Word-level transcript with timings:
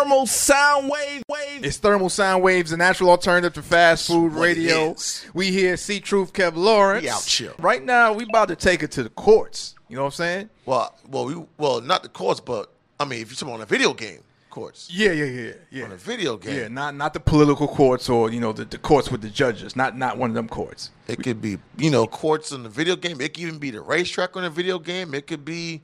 thermal 0.00 0.26
sound 0.26 0.88
wave. 0.90 1.22
wave. 1.28 1.64
It's 1.64 1.76
thermal 1.76 2.08
sound 2.08 2.42
waves, 2.42 2.72
a 2.72 2.76
natural 2.76 3.10
alternative 3.10 3.52
to 3.54 3.62
fast 3.62 4.06
food 4.06 4.32
what 4.34 4.42
radio. 4.42 4.96
We 5.34 5.50
here, 5.50 5.76
see 5.76 6.00
Truth, 6.00 6.32
Kev 6.32 6.56
Lawrence. 6.56 7.02
We 7.02 7.08
out 7.08 7.22
here. 7.24 7.52
Right 7.58 7.82
now, 7.82 8.12
we 8.12 8.24
about 8.24 8.48
to 8.48 8.56
take 8.56 8.82
it 8.82 8.90
to 8.92 9.02
the 9.02 9.10
courts. 9.10 9.74
You 9.88 9.96
know 9.96 10.02
what 10.02 10.08
I'm 10.08 10.12
saying? 10.12 10.50
Well, 10.66 10.94
well, 11.08 11.26
we, 11.26 11.44
well, 11.58 11.80
not 11.80 12.02
the 12.02 12.08
courts, 12.08 12.40
but 12.40 12.70
I 12.98 13.04
mean, 13.04 13.20
if 13.22 13.30
you're 13.30 13.36
talking 13.36 13.54
on 13.54 13.60
a 13.60 13.66
video 13.66 13.92
game 13.92 14.20
courts, 14.48 14.88
Yeah, 14.92 15.12
yeah, 15.12 15.24
yeah, 15.24 15.52
yeah. 15.70 15.84
on 15.84 15.92
a 15.92 15.96
video 15.96 16.36
game, 16.36 16.56
Yeah, 16.56 16.68
not 16.68 16.94
not 16.94 17.12
the 17.12 17.20
political 17.20 17.68
courts 17.68 18.08
or 18.08 18.30
you 18.30 18.40
know 18.40 18.52
the, 18.52 18.64
the 18.64 18.78
courts 18.78 19.10
with 19.10 19.20
the 19.22 19.28
judges. 19.28 19.76
Not 19.76 19.96
not 19.96 20.16
one 20.16 20.30
of 20.30 20.34
them 20.34 20.48
courts. 20.48 20.90
it 21.08 21.22
could 21.22 21.40
be 21.42 21.58
you 21.76 21.90
know 21.90 22.06
courts 22.06 22.52
in 22.52 22.62
the 22.62 22.68
video 22.68 22.96
game. 22.96 23.20
It 23.20 23.34
could 23.34 23.42
even 23.42 23.58
be 23.58 23.70
the 23.70 23.80
racetrack 23.80 24.36
on 24.36 24.44
a 24.44 24.50
video 24.50 24.78
game. 24.78 25.12
It 25.14 25.26
could 25.26 25.44
be 25.44 25.82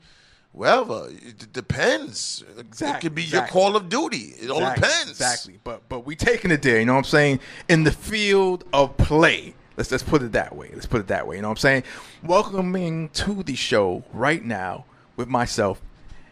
wherever. 0.57 1.07
It 1.09 1.37
d- 1.37 1.45
depends. 1.53 2.43
It 2.57 2.59
Exactly, 2.59 3.09
could 3.09 3.15
be 3.15 3.23
your. 3.23 3.43
Call 3.47 3.75
of 3.75 3.89
Duty. 3.89 4.33
It 4.41 4.49
all 4.49 4.59
depends. 4.59 5.09
Exactly. 5.09 5.59
But 5.63 5.87
but 5.89 6.05
we 6.05 6.15
taking 6.15 6.51
it 6.51 6.61
there. 6.61 6.79
You 6.79 6.85
know 6.85 6.93
what 6.93 6.99
I'm 6.99 7.03
saying? 7.05 7.39
In 7.69 7.83
the 7.83 7.91
field 7.91 8.63
of 8.73 8.97
play. 8.97 9.53
Let's 9.77 9.91
let's 9.91 10.03
put 10.03 10.23
it 10.23 10.31
that 10.31 10.55
way. 10.55 10.71
Let's 10.73 10.87
put 10.87 11.01
it 11.01 11.07
that 11.07 11.27
way. 11.27 11.35
You 11.35 11.43
know 11.43 11.49
what 11.49 11.53
I'm 11.53 11.57
saying? 11.57 11.83
Welcoming 12.23 13.09
to 13.09 13.43
the 13.43 13.55
show 13.55 14.03
right 14.11 14.43
now 14.43 14.85
with 15.15 15.27
myself, 15.27 15.79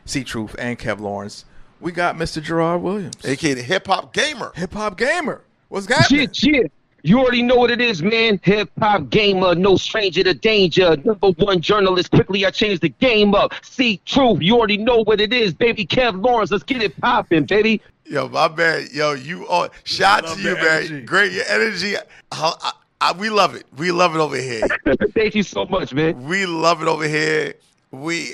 C 0.06 0.24
Truth, 0.24 0.55
and 0.58 0.78
Kev 0.80 1.00
Lawrence. 1.00 1.46
We 1.80 1.92
got 1.92 2.16
Mr. 2.16 2.42
Gerard 2.42 2.82
Williams, 2.82 3.18
AKA 3.24 3.54
the 3.54 3.62
hip 3.62 3.86
hop 3.88 4.14
gamer. 4.14 4.52
hip 4.55 4.74
hop 4.74 4.98
gamer. 4.98 5.42
What's 5.70 5.86
happening? 5.88 6.22
Shit, 6.22 6.36
shit. 6.36 6.72
You 7.05 7.20
already 7.20 7.44
know 7.44 7.58
what 7.58 7.70
it 7.70 7.82
is, 7.82 8.02
man. 8.02 8.40
Hip 8.41 8.72
hop 8.80 9.12
gamer, 9.12 9.54
no 9.54 9.77
stranger 9.77 10.23
to 10.23 10.34
danger. 10.34 10.98
Number 10.98 11.30
one 11.38 11.62
journalist. 11.62 12.09
Quickly, 12.09 12.44
I 12.48 12.50
changed 12.50 12.82
the 12.82 12.90
game 12.90 13.36
up. 13.36 13.54
See, 13.63 14.02
truth. 14.05 14.41
You 14.41 14.58
already 14.58 14.77
know 14.77 15.04
what 15.04 15.22
it 15.22 15.32
is, 15.32 15.54
baby. 15.54 15.86
Kev 15.86 16.26
Lawrence, 16.26 16.49
let's 16.49 16.63
get 16.63 16.82
it 16.82 16.99
popping, 16.99 17.44
baby. 17.44 17.80
Yo, 18.05 18.27
my 18.30 18.48
man. 18.48 18.88
Yo, 18.91 19.13
you 19.13 19.48
are 19.49 19.70
shout 19.84 20.23
Love 20.23 20.38
to 20.38 20.41
you, 20.41 20.55
man. 20.55 20.66
energy. 20.66 21.02
Great, 21.02 21.32
your 21.32 21.46
energy. 21.48 21.96
I, 21.96 22.02
I, 22.32 22.71
I, 22.99 23.12
we 23.12 23.30
love 23.30 23.54
it. 23.54 23.68
We 23.77 23.91
love 23.91 24.15
it 24.15 24.20
over 24.20 24.37
here. 24.37 24.68
Thank 25.13 25.35
you 25.35 25.43
so 25.43 25.68
much, 25.68 25.93
man. 25.93 26.26
We 26.26 26.48
love 26.48 26.82
it 26.82 26.87
over 26.87 27.08
here. 27.08 27.54
We 27.91 28.34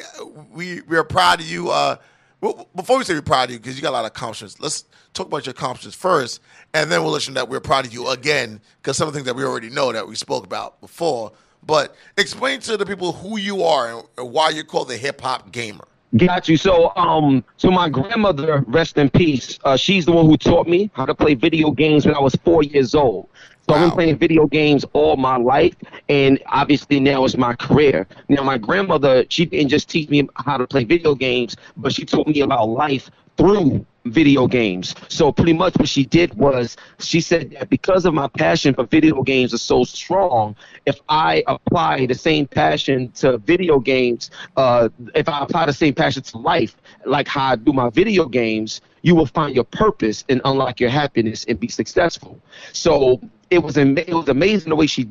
we 0.50 0.80
we 0.88 0.96
are 0.96 1.04
proud 1.04 1.42
of 1.42 1.46
you. 1.46 1.72
Uh, 1.72 1.98
well, 2.42 2.68
before 2.76 2.98
we 2.98 3.04
say 3.04 3.14
we're 3.14 3.22
proud 3.22 3.46
of 3.46 3.52
you, 3.52 3.60
because 3.60 3.76
you 3.76 3.82
got 3.82 3.92
a 3.92 3.92
lot 3.92 4.06
of 4.06 4.08
accomplishments, 4.08 4.60
let's 4.60 4.86
talk 5.14 5.28
about 5.28 5.46
your 5.46 5.52
accomplishments 5.52 5.96
first, 5.96 6.42
and 6.74 6.92
then 6.92 7.04
we'll 7.04 7.12
know 7.12 7.34
that 7.36 7.48
we're 7.48 7.60
proud 7.60 7.86
of 7.86 7.94
you 7.94 8.10
again, 8.10 8.60
because 8.82 8.98
some 8.98 9.08
of 9.08 9.14
the 9.14 9.20
things 9.20 9.28
that 9.28 9.36
we 9.36 9.44
already 9.44 9.70
know 9.70 9.92
that 9.92 10.08
we 10.08 10.16
spoke 10.16 10.44
about 10.44 10.82
before. 10.82 11.32
But 11.64 11.96
explain 12.18 12.60
to 12.62 12.76
the 12.76 12.86
people 12.86 13.12
who 13.12 13.38
you 13.38 13.64
are 13.64 13.94
and- 13.94 14.08
and 14.18 14.32
why 14.32 14.50
you're 14.50 14.64
called 14.64 14.88
the 14.88 14.98
hip 14.98 15.22
hop 15.22 15.52
gamer. 15.52 15.86
Got 16.18 16.50
you. 16.50 16.58
So, 16.58 16.92
um, 16.98 17.44
so 17.56 17.72
my 17.72 17.88
grandmother, 17.88 18.66
rest 18.68 18.98
in 18.98 19.10
peace. 19.10 19.58
Uh, 19.64 19.78
she's 19.78 20.06
the 20.06 20.12
one 20.12 20.26
who 20.26 20.36
taught 20.36 20.68
me 20.68 20.90
how 20.94 21.06
to 21.06 21.16
play 21.16 21.36
video 21.36 21.72
games 21.72 22.06
when 22.06 22.16
I 22.16 22.20
was 22.20 22.36
four 22.44 22.64
years 22.64 22.94
old. 22.96 23.30
So 23.68 23.76
I've 23.76 23.82
been 23.82 23.92
playing 23.92 24.18
video 24.18 24.48
games 24.48 24.86
all 24.94 25.16
my 25.16 25.38
life, 25.38 25.76
and 26.10 26.42
obviously 26.48 27.00
now 27.00 27.24
it's 27.24 27.38
my 27.38 27.54
career. 27.54 28.08
Now, 28.28 28.44
my 28.44 28.58
grandmother, 28.58 29.26
she 29.30 29.46
didn't 29.46 29.70
just 29.70 29.90
teach 29.90 30.10
me 30.10 30.28
how 30.36 30.58
to 30.58 30.68
play 30.68 30.84
video 30.84 31.16
games, 31.16 31.56
but 31.78 31.94
she 31.94 32.04
taught 32.04 32.28
me 32.28 32.42
about 32.42 32.68
life 32.70 33.10
through 33.38 33.86
video 34.06 34.48
games. 34.48 34.96
So 35.08 35.32
pretty 35.32 35.54
much 35.54 35.76
what 35.78 35.88
she 35.88 36.06
did 36.06 36.34
was 36.34 36.76
she 37.00 37.22
said 37.22 37.52
that 37.52 37.70
because 37.70 38.06
of 38.06 38.14
my 38.14 38.28
passion 38.28 38.74
for 38.74 38.86
video 38.86 39.22
games 39.22 39.54
is 39.54 39.62
so 39.62 39.84
strong, 39.84 40.56
if 40.86 41.00
I 41.08 41.44
apply 41.48 42.08
the 42.08 42.16
same 42.16 42.48
passion 42.48 43.12
to 43.14 43.38
video 43.38 43.80
games, 43.80 44.32
uh, 44.58 44.90
if 45.16 45.30
I 45.30 45.44
apply 45.44 45.68
the 45.68 45.74
same 45.74 45.94
passion 45.94 46.24
to 46.24 46.38
life, 46.40 46.76
like 47.06 47.28
how 47.28 47.52
I 47.52 47.56
do 47.56 47.74
my 47.74 47.90
video 47.90 48.26
games, 48.26 48.82
you 49.04 49.16
will 49.16 49.28
find 49.28 49.56
your 49.56 49.66
purpose 49.66 50.24
and 50.30 50.42
unlock 50.46 50.80
your 50.80 50.90
happiness 50.90 51.46
and 51.46 51.60
be 51.60 51.68
successful. 51.68 52.40
So 52.74 53.22
it 53.52 53.62
was 53.62 53.78
it 53.78 54.14
was 54.14 54.30
amazing 54.30 54.70
the 54.70 54.76
way 54.76 54.88
she 54.88 55.04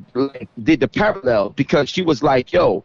did 0.64 0.80
the 0.80 0.88
parallel 0.88 1.50
because 1.50 1.88
she 1.90 2.02
was 2.02 2.22
like, 2.22 2.52
"Yo, 2.52 2.82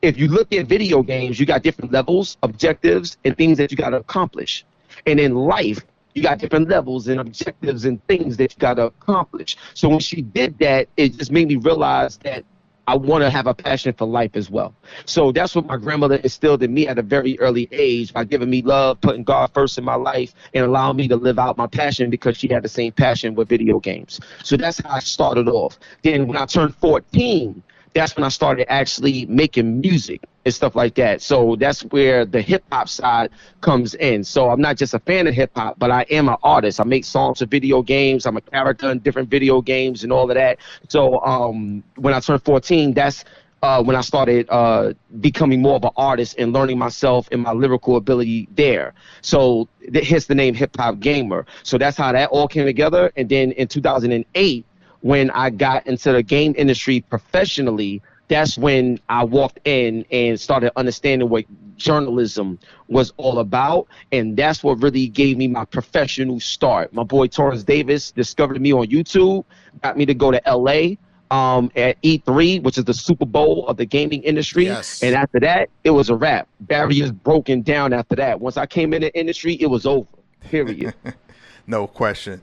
if 0.00 0.16
you 0.16 0.28
look 0.28 0.52
at 0.52 0.66
video 0.66 1.02
games, 1.02 1.40
you 1.40 1.44
got 1.44 1.62
different 1.62 1.90
levels, 1.92 2.36
objectives, 2.44 3.18
and 3.24 3.36
things 3.36 3.58
that 3.58 3.70
you 3.70 3.76
got 3.76 3.90
to 3.90 3.96
accomplish. 3.96 4.64
And 5.06 5.18
in 5.18 5.34
life, 5.34 5.84
you 6.14 6.22
got 6.22 6.38
different 6.38 6.68
levels 6.68 7.08
and 7.08 7.20
objectives 7.20 7.84
and 7.84 8.04
things 8.06 8.36
that 8.36 8.52
you 8.52 8.58
got 8.58 8.74
to 8.74 8.86
accomplish. 8.86 9.56
So 9.74 9.88
when 9.88 9.98
she 9.98 10.22
did 10.22 10.56
that, 10.60 10.88
it 10.96 11.18
just 11.18 11.32
made 11.32 11.48
me 11.48 11.56
realize 11.56 12.16
that 12.18 12.44
I 12.88 12.96
want 12.96 13.22
to 13.22 13.30
have 13.30 13.46
a 13.46 13.54
passion 13.54 13.92
for 13.92 14.06
life 14.06 14.32
as 14.34 14.48
well. 14.48 14.74
So 15.06 15.32
that's 15.32 15.54
what 15.56 15.66
my 15.66 15.76
grandmother 15.76 16.16
instilled 16.16 16.62
in 16.62 16.72
me 16.72 16.86
at 16.86 16.98
a 16.98 17.02
very 17.02 17.38
early 17.40 17.68
age 17.72 18.12
by 18.12 18.24
giving 18.24 18.48
me 18.48 18.62
love, 18.62 19.00
putting 19.00 19.24
God 19.24 19.50
first 19.52 19.76
in 19.76 19.84
my 19.84 19.96
life, 19.96 20.34
and 20.54 20.64
allowing 20.64 20.96
me 20.96 21.08
to 21.08 21.16
live 21.16 21.38
out 21.38 21.56
my 21.56 21.66
passion 21.66 22.10
because 22.10 22.36
she 22.36 22.48
had 22.48 22.62
the 22.62 22.68
same 22.68 22.92
passion 22.92 23.34
with 23.34 23.48
video 23.48 23.80
games. 23.80 24.20
So 24.44 24.56
that's 24.56 24.78
how 24.78 24.90
I 24.90 25.00
started 25.00 25.48
off. 25.48 25.78
Then 26.02 26.28
when 26.28 26.36
I 26.36 26.46
turned 26.46 26.76
14, 26.76 27.62
that's 27.94 28.14
when 28.16 28.24
I 28.24 28.28
started 28.28 28.70
actually 28.70 29.26
making 29.26 29.80
music 29.80 30.22
and 30.44 30.52
stuff 30.54 30.76
like 30.76 30.94
that. 30.96 31.22
So 31.22 31.56
that's 31.56 31.82
where 31.86 32.24
the 32.24 32.40
hip 32.42 32.64
hop 32.70 32.88
side 32.88 33.30
comes 33.60 33.94
in. 33.94 34.22
So 34.24 34.50
I'm 34.50 34.60
not 34.60 34.76
just 34.76 34.94
a 34.94 34.98
fan 35.00 35.26
of 35.26 35.34
hip 35.34 35.50
hop, 35.56 35.78
but 35.78 35.90
I 35.90 36.02
am 36.10 36.28
an 36.28 36.36
artist. 36.42 36.80
I 36.80 36.84
make 36.84 37.04
songs 37.04 37.38
for 37.38 37.46
video 37.46 37.82
games. 37.82 38.26
I'm 38.26 38.36
a 38.36 38.40
character 38.40 38.90
in 38.90 38.98
different 39.00 39.28
video 39.30 39.60
games 39.60 40.04
and 40.04 40.12
all 40.12 40.30
of 40.30 40.34
that. 40.34 40.58
So 40.88 41.20
um, 41.24 41.82
when 41.96 42.14
I 42.14 42.20
turned 42.20 42.42
14, 42.44 42.94
that's 42.94 43.24
uh, 43.62 43.82
when 43.82 43.96
I 43.96 44.00
started 44.00 44.46
uh, 44.50 44.92
becoming 45.20 45.60
more 45.62 45.76
of 45.76 45.84
an 45.84 45.90
artist 45.96 46.36
and 46.38 46.52
learning 46.52 46.78
myself 46.78 47.28
and 47.32 47.42
my 47.42 47.52
lyrical 47.52 47.96
ability 47.96 48.48
there. 48.54 48.94
So 49.22 49.68
th- 49.92 50.06
hence 50.08 50.26
the 50.26 50.34
name 50.34 50.54
Hip 50.54 50.76
Hop 50.76 51.00
Gamer. 51.00 51.46
So 51.62 51.78
that's 51.78 51.96
how 51.96 52.12
that 52.12 52.28
all 52.30 52.46
came 52.46 52.66
together. 52.66 53.10
And 53.16 53.28
then 53.28 53.52
in 53.52 53.66
2008, 53.66 54.64
when 55.06 55.30
I 55.30 55.50
got 55.50 55.86
into 55.86 56.10
the 56.10 56.20
game 56.20 56.52
industry 56.58 57.00
professionally, 57.00 58.02
that's 58.26 58.58
when 58.58 58.98
I 59.08 59.22
walked 59.22 59.60
in 59.64 60.04
and 60.10 60.38
started 60.38 60.72
understanding 60.76 61.28
what 61.28 61.44
journalism 61.76 62.58
was 62.88 63.12
all 63.16 63.38
about. 63.38 63.86
And 64.10 64.36
that's 64.36 64.64
what 64.64 64.82
really 64.82 65.06
gave 65.06 65.38
me 65.38 65.46
my 65.46 65.64
professional 65.64 66.40
start. 66.40 66.92
My 66.92 67.04
boy 67.04 67.28
Torrance 67.28 67.62
Davis 67.62 68.10
discovered 68.10 68.60
me 68.60 68.72
on 68.72 68.88
YouTube, 68.88 69.44
got 69.80 69.96
me 69.96 70.06
to 70.06 70.14
go 70.14 70.32
to 70.32 70.42
LA 70.44 70.96
um, 71.30 71.70
at 71.76 72.02
E3, 72.02 72.64
which 72.64 72.76
is 72.76 72.84
the 72.84 72.94
Super 72.94 73.26
Bowl 73.26 73.68
of 73.68 73.76
the 73.76 73.86
gaming 73.86 74.24
industry. 74.24 74.64
Yes. 74.64 75.04
And 75.04 75.14
after 75.14 75.38
that, 75.38 75.70
it 75.84 75.90
was 75.90 76.10
a 76.10 76.16
wrap. 76.16 76.48
Barriers 76.62 77.12
broken 77.12 77.62
down 77.62 77.92
after 77.92 78.16
that. 78.16 78.40
Once 78.40 78.56
I 78.56 78.66
came 78.66 78.92
in 78.92 79.02
the 79.02 79.16
industry, 79.16 79.54
it 79.60 79.66
was 79.66 79.86
over. 79.86 80.08
Period. 80.40 80.94
No 81.66 81.86
question. 81.86 82.40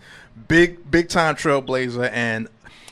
Big 0.47 0.89
big 0.89 1.09
time 1.09 1.35
trailblazer 1.35 2.09
and 2.11 2.47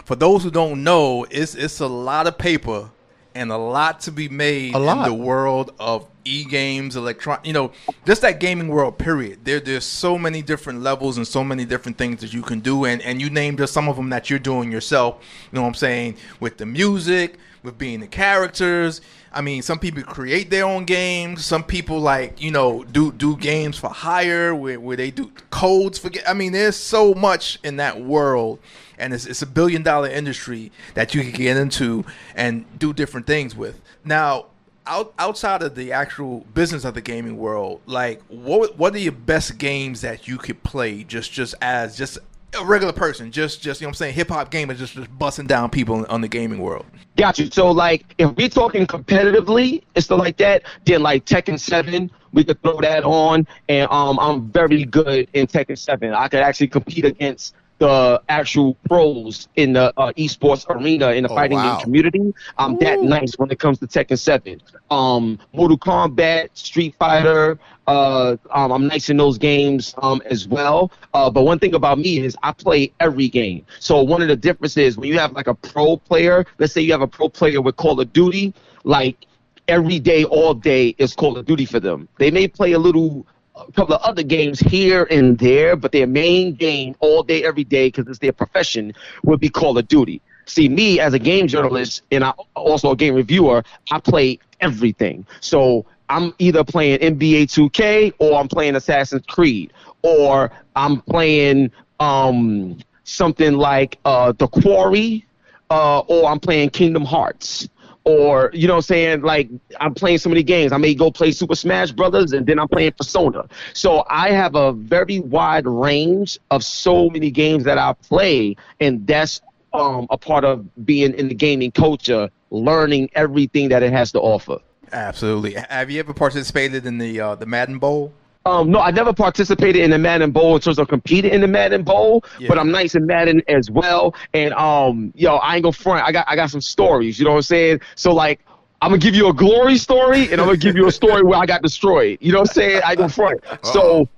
for 0.06 0.16
those 0.16 0.44
who 0.44 0.52
don't 0.52 0.84
know, 0.84 1.25
it's 1.30 1.56
it's 1.56 1.80
a 1.80 1.88
lot 1.88 2.28
of 2.28 2.38
paper 2.38 2.90
and 3.34 3.52
a 3.52 3.58
lot 3.58 4.02
to 4.02 4.12
be 4.12 4.28
made 4.28 4.75
in 4.75 5.03
the 5.03 5.14
world 5.14 5.74
of 5.80 6.06
e-games, 6.25 6.96
electron 6.96 7.40
you 7.44 7.53
know, 7.53 7.72
just 8.06 8.22
that 8.22 8.40
gaming 8.40 8.68
world 8.68 8.97
period. 8.97 9.44
There 9.44 9.59
there's 9.59 9.86
so 9.86 10.18
many 10.18 10.42
different 10.42 10.81
levels 10.81 11.18
and 11.18 11.28
so 11.28 11.44
many 11.44 11.66
different 11.66 11.97
things 11.97 12.22
that 12.22 12.34
you 12.34 12.42
can 12.42 12.59
do 12.59 12.86
and 12.86 13.02
and 13.02 13.22
you 13.22 13.30
named 13.30 13.58
just 13.59 13.74
some 13.74 13.88
of 13.88 13.96
them 13.96 14.09
that 14.09 14.30
you're 14.30 14.40
doing 14.40 14.72
yourself, 14.72 15.18
you 15.52 15.56
know 15.56 15.62
what 15.62 15.69
I'm 15.69 15.74
saying, 15.75 16.18
with 16.40 16.58
the 16.58 16.66
music, 16.66 17.38
with 17.64 17.78
being 17.78 18.00
the 18.00 18.08
characters. 18.08 19.02
I 19.32 19.42
mean, 19.42 19.62
some 19.62 19.80
people 19.80 20.04
create 20.04 20.50
their 20.50 20.66
own 20.66 20.86
games. 20.86 21.46
Some 21.46 21.64
people 21.64 22.00
like 22.00 22.42
you 22.42 22.52
know 22.52 22.84
do 22.84 23.12
do 23.12 23.38
games 23.38 23.78
for 23.78 23.90
hire 23.90 24.54
where, 24.54 24.80
where 24.80 24.98
they 24.98 25.12
do 25.12 25.32
codes 25.50 25.98
for. 25.98 26.12
I 26.28 26.34
mean, 26.34 26.52
there's 26.52 26.76
so 26.76 27.14
much 27.14 27.60
in 27.64 27.78
that 27.78 28.02
world, 28.02 28.60
and 28.98 29.14
it's 29.14 29.26
it's 29.26 29.42
a 29.42 29.48
billion 29.48 29.84
dollar 29.84 30.10
industry 30.10 30.72
that 30.94 31.14
you 31.14 31.22
can 31.22 31.32
get 31.32 31.58
into 31.58 32.06
and 32.36 32.66
do 32.78 32.94
different 32.94 33.28
things 33.28 33.56
with. 33.56 33.82
Now, 34.04 34.48
out 34.88 35.14
outside 35.20 35.62
of 35.62 35.76
the 35.76 35.92
actual 35.92 36.42
business 36.54 36.84
of 36.84 36.94
the 36.94 37.02
gaming 37.02 37.38
world, 37.38 37.82
like 37.86 38.22
what 38.28 38.78
what 38.78 38.94
are 38.96 39.00
your 39.00 39.12
best 39.12 39.58
games 39.58 40.02
that 40.02 40.28
you 40.28 40.38
could 40.38 40.64
play 40.64 41.04
just 41.04 41.31
just 41.31 41.56
as 41.62 41.98
just 41.98 42.18
a 42.59 42.65
regular 42.65 42.94
person, 42.94 43.31
just 43.31 43.62
just 43.62 43.81
you 43.81 43.86
know 43.86 43.89
what 43.89 43.92
I'm 43.92 43.98
saying, 43.98 44.13
hip 44.15 44.30
hop 44.30 44.51
gamer, 44.51 44.74
just 44.74 44.94
just 44.94 45.18
busting 45.18 45.48
down 45.48 45.69
people 45.69 46.06
on 46.09 46.21
the 46.21 46.27
gaming 46.27 46.59
world. 46.59 46.86
Got 47.15 47.39
you. 47.39 47.50
So 47.51 47.71
like, 47.71 48.13
if 48.18 48.36
we're 48.36 48.50
talking 48.50 48.86
competitively 48.86 49.83
and 49.95 50.03
stuff 50.03 50.19
like 50.19 50.38
that, 50.38 50.63
then 50.86 51.01
like 51.01 51.25
Tekken 51.25 51.59
Seven, 51.59 52.12
we 52.33 52.44
could 52.44 52.62
throw 52.62 52.80
that 52.81 53.03
on, 53.03 53.48
and 53.69 53.89
um, 53.92 54.19
I'm 54.19 54.50
very 54.51 54.86
good 54.86 55.30
in 55.33 55.48
Tekken 55.48 55.77
Seven. 55.77 56.13
I 56.13 56.27
could 56.27 56.42
actually 56.42 56.68
compete 56.68 57.06
against 57.06 57.56
the 57.81 58.22
actual 58.30 58.75
pros 58.88 59.50
in 59.56 59.74
the 59.74 59.92
uh, 59.98 60.13
esports 60.13 60.66
arena 60.69 61.10
in 61.12 61.24
the 61.24 61.30
Oh, 61.30 61.36
fighting 61.36 61.57
wow. 61.57 61.78
game 61.78 61.81
community. 61.81 62.33
I'm 62.57 62.78
that 62.78 63.01
nice 63.01 63.33
when 63.39 63.51
it 63.51 63.60
comes 63.60 63.80
to 63.80 63.88
Tekken 63.88 64.19
Seven. 64.19 64.62
Um, 64.92 65.39
Mortal 65.54 65.78
Kombat, 65.78 66.50
Street 66.54 66.95
Fighter. 67.00 67.60
Uh, 67.88 68.38
um, 68.51 68.72
I'm 68.72 68.88
nice 68.88 69.10
in 69.10 69.18
those 69.18 69.38
games 69.39 69.95
um, 70.01 70.22
as 70.25 70.48
well. 70.48 70.92
Uh, 71.13 71.30
but 71.30 71.44
one 71.44 71.60
thing 71.60 71.74
about 71.74 71.98
me 71.98 72.19
is 72.19 72.38
I 72.44 72.51
play 72.51 72.94
every 73.00 73.28
game. 73.28 73.66
So 73.80 74.01
one 74.04 74.22
of 74.22 74.28
the 74.28 74.36
differences 74.38 74.98
when 74.98 75.10
you 75.10 75.18
have 75.19 75.33
like 75.33 75.48
a 75.48 75.56
pro 75.56 75.98
player, 75.98 76.45
let's 76.60 76.74
say 76.74 76.81
you 76.81 76.92
have 76.92 77.01
a 77.01 77.07
pro 77.07 77.30
player 77.30 77.62
with 77.62 77.75
Call 77.78 78.00
of 78.00 78.13
Duty, 78.13 78.54
like 78.83 79.25
every 79.68 80.00
day, 80.00 80.24
all 80.25 80.54
day 80.54 80.95
is 81.00 81.13
Call 81.16 81.38
of 81.38 81.45
Duty 81.45 81.66
for 81.66 81.80
them. 81.80 82.07
They 82.19 82.30
may 82.31 82.48
play 82.48 82.74
a 82.74 82.80
little 82.80 83.25
a 83.56 83.71
couple 83.74 83.95
of 83.95 84.01
other 84.01 84.24
games 84.24 84.59
here 84.59 85.07
and 85.09 85.38
there, 85.38 85.75
but 85.75 85.92
their 85.92 86.07
main 86.07 86.53
game 86.53 86.95
all 87.00 87.24
day, 87.24 87.44
every 87.44 87.63
day, 87.63 87.88
because 87.88 88.07
it's 88.07 88.19
their 88.19 88.31
profession, 88.31 88.94
would 89.24 89.39
be 89.39 89.50
Call 89.50 89.77
of 89.77 89.88
Duty. 89.88 90.21
See, 90.45 90.68
me 90.69 91.00
as 91.00 91.13
a 91.13 91.19
game 91.19 91.48
journalist 91.48 92.03
and 92.12 92.24
I, 92.24 92.31
also 92.56 92.92
a 92.92 92.95
game 92.95 93.13
reviewer, 93.13 93.63
I 93.92 94.00
play 94.00 94.39
everything. 94.59 95.25
So 95.39 95.86
I'm 96.09 96.33
either 96.39 96.63
playing 96.63 97.00
NBA 97.00 97.44
2K 97.44 98.13
or 98.19 98.39
I'm 98.39 98.48
playing 98.48 98.75
Assassin's 98.75 99.25
Creed 99.27 99.71
or 100.01 100.51
I'm 100.75 101.01
playing 101.01 101.71
um, 102.00 102.77
something 103.04 103.54
like 103.54 104.00
uh, 104.04 104.33
The 104.33 104.47
Quarry 104.47 105.25
uh, 105.69 106.00
or 106.00 106.30
I'm 106.30 106.39
playing 106.39 106.71
Kingdom 106.71 107.06
Hearts 107.06 107.69
or 108.03 108.50
you 108.53 108.68
know 108.68 108.74
what 108.74 108.77
I'm 108.77 108.83
saying 108.83 109.21
like 109.21 109.50
I'm 109.80 109.94
playing 109.94 110.18
so 110.18 110.30
many 110.30 110.44
games 110.44 110.71
I 110.71 110.77
may 110.77 110.95
go 110.95 111.12
play 111.12 111.31
Super 111.31 111.56
Smash 111.56 111.92
Brothers 111.92 112.31
and 112.31 112.45
then 112.45 112.59
I'm 112.59 112.68
playing 112.68 112.94
Persona 112.94 113.48
so 113.74 114.03
I 114.09 114.31
have 114.31 114.56
a 114.56 114.74
very 114.74 115.19
wide 115.19 115.68
range 115.68 116.39
of 116.50 116.63
so 116.63 117.09
many 117.09 117.30
games 117.31 117.63
that 117.65 117.77
I 117.77 117.94
play 117.94 118.56
and 118.80 119.06
that's 119.06 119.42
um, 119.74 120.07
a 120.09 120.18
part 120.18 120.44
of 120.44 120.65
being 120.86 121.13
in 121.13 121.27
the 121.27 121.36
gaming 121.36 121.71
culture 121.71 122.30
learning 122.50 123.09
everything 123.13 123.69
that 123.69 123.83
it 123.83 123.94
has 123.94 124.12
to 124.13 124.19
offer 124.19 124.57
Absolutely. 124.94 125.54
Have 125.54 125.89
you 125.89 126.00
ever 126.00 126.13
participated 126.13 126.86
in 126.86 126.97
the 126.97 127.19
uh, 127.19 127.36
the 127.36 127.45
Madden 127.45 127.80
Bowl? 127.80 128.13
Um, 128.46 128.72
no, 128.72 128.80
I 128.80 128.90
never 128.92 129.14
participated 129.14 129.84
in 129.84 129.92
the 129.92 130.00
Madden 130.00 130.32
Bowl 130.32 130.56
in 130.56 130.62
terms 130.62 130.80
of 130.80 130.88
competing 130.88 131.32
in 131.32 131.42
the 131.42 131.48
Madden 131.48 131.84
Bowl, 131.84 132.24
Yeah. 132.40 132.48
but 132.48 132.58
I'm 132.58 132.72
nice 132.72 132.96
in 132.96 133.06
Madden 133.06 133.44
as 133.48 133.70
well. 133.70 134.16
And 134.34 134.54
um, 134.56 135.12
yo, 135.16 135.36
I 135.36 135.56
ain't 135.56 135.64
gonna 135.64 135.74
front. 135.74 136.06
I 136.08 136.12
got 136.12 136.26
I 136.28 136.36
got 136.36 136.50
some 136.50 136.62
stories. 136.62 137.20
You 137.20 137.26
know 137.26 137.32
what 137.32 137.38
I'm 137.38 137.44
saying? 137.44 137.82
So 137.96 138.14
like. 138.14 138.40
I'm 138.84 138.90
gonna 138.90 138.98
give 139.00 139.14
you 139.14 139.28
a 139.30 139.34
glory 139.34 139.78
story, 139.78 140.32
and 140.32 140.42
I'm 140.42 140.48
gonna 140.48 140.58
give 140.58 140.76
you 140.76 140.88
a 140.88 140.92
story 140.92 141.22
where 141.22 141.38
I 141.38 141.46
got 141.46 141.62
destroyed. 141.62 142.18
You 142.20 142.32
know 142.32 142.40
what 142.40 142.50
I'm 142.50 142.54
saying? 142.56 142.82
I 142.84 142.96
go 142.96 143.08
front. 143.08 143.40
So 143.62 144.10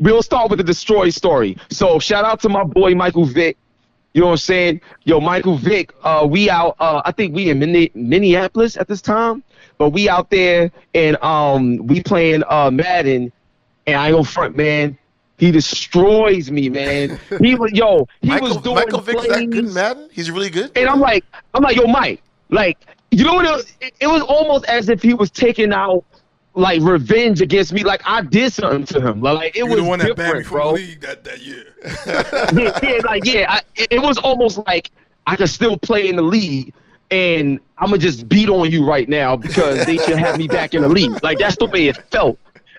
we'll 0.00 0.24
start 0.24 0.50
with 0.50 0.56
the 0.58 0.64
destroy 0.64 1.10
story. 1.10 1.56
So 1.70 2.00
shout 2.00 2.24
out 2.24 2.40
to 2.40 2.48
my 2.48 2.64
boy 2.64 2.96
Michael 2.96 3.26
Vick. 3.26 3.56
You 4.14 4.22
know 4.22 4.26
what 4.26 4.32
I'm 4.32 4.38
saying? 4.38 4.80
Yo, 5.04 5.20
Michael 5.20 5.56
Vick, 5.56 5.94
uh, 6.02 6.26
we 6.28 6.50
out. 6.50 6.74
Uh, 6.80 7.00
I 7.04 7.12
think 7.12 7.32
we 7.32 7.48
in 7.48 7.60
Minne- 7.60 7.92
Minneapolis 7.94 8.76
at 8.76 8.88
this 8.88 9.00
time, 9.00 9.44
but 9.76 9.90
we 9.90 10.08
out 10.08 10.30
there 10.30 10.72
and 10.96 11.16
um, 11.22 11.86
we 11.86 12.02
playing 12.02 12.42
uh 12.48 12.72
Madden, 12.72 13.30
and 13.88 13.96
I 13.96 14.10
go 14.10 14.22
front, 14.22 14.56
man. 14.56 14.98
He 15.38 15.50
destroys 15.50 16.50
me, 16.50 16.68
man. 16.68 17.18
He 17.40 17.54
was 17.54 17.72
yo. 17.72 18.06
He 18.20 18.28
Michael, 18.28 18.48
was 18.48 18.56
doing 18.58 18.74
Michael 18.76 19.00
Vick's 19.00 19.26
that 19.28 19.50
good. 19.50 19.72
Madden? 19.72 20.08
He's 20.12 20.30
really 20.30 20.50
good? 20.50 20.76
And 20.76 20.88
I'm 20.88 21.00
like, 21.00 21.24
I'm 21.54 21.62
like, 21.62 21.76
yo, 21.76 21.86
Mike, 21.86 22.22
like, 22.50 22.78
you 23.10 23.24
know 23.24 23.34
what? 23.34 23.46
It 23.46 23.52
was, 23.52 23.72
it 24.00 24.06
was 24.06 24.22
almost 24.22 24.64
as 24.66 24.88
if 24.88 25.00
he 25.02 25.14
was 25.14 25.30
taking 25.30 25.72
out 25.72 26.04
like 26.54 26.82
revenge 26.82 27.40
against 27.40 27.72
me. 27.72 27.84
Like 27.84 28.02
I 28.04 28.20
did 28.22 28.52
something 28.52 28.84
to 28.86 29.08
him. 29.08 29.20
Like 29.22 29.56
it 29.56 29.60
You 29.60 29.66
was 29.66 29.76
the 29.76 29.84
one 29.84 30.00
that 30.00 30.16
different, 30.16 30.46
from 30.46 30.56
bro. 30.56 30.66
the 30.72 30.74
league 30.74 31.00
that, 31.02 31.24
that 31.24 31.40
year. 31.40 31.64
yeah, 32.06 32.78
yeah, 32.82 33.00
like 33.04 33.24
yeah, 33.24 33.46
I, 33.48 33.60
it, 33.76 33.92
it 33.92 34.02
was 34.02 34.18
almost 34.18 34.58
like 34.66 34.90
I 35.26 35.36
could 35.36 35.48
still 35.48 35.78
play 35.78 36.08
in 36.08 36.16
the 36.16 36.22
league. 36.22 36.74
And 37.10 37.58
I'm 37.78 37.86
gonna 37.88 37.98
just 37.98 38.28
beat 38.28 38.50
on 38.50 38.70
you 38.70 38.84
right 38.84 39.08
now 39.08 39.34
because 39.34 39.86
they 39.86 39.96
should 39.96 40.18
have 40.18 40.36
me 40.36 40.46
back 40.46 40.74
in 40.74 40.82
the 40.82 40.88
league. 40.90 41.22
Like 41.22 41.38
that's 41.38 41.56
the 41.56 41.66
way 41.66 41.86
it 41.88 41.96
felt. 42.10 42.38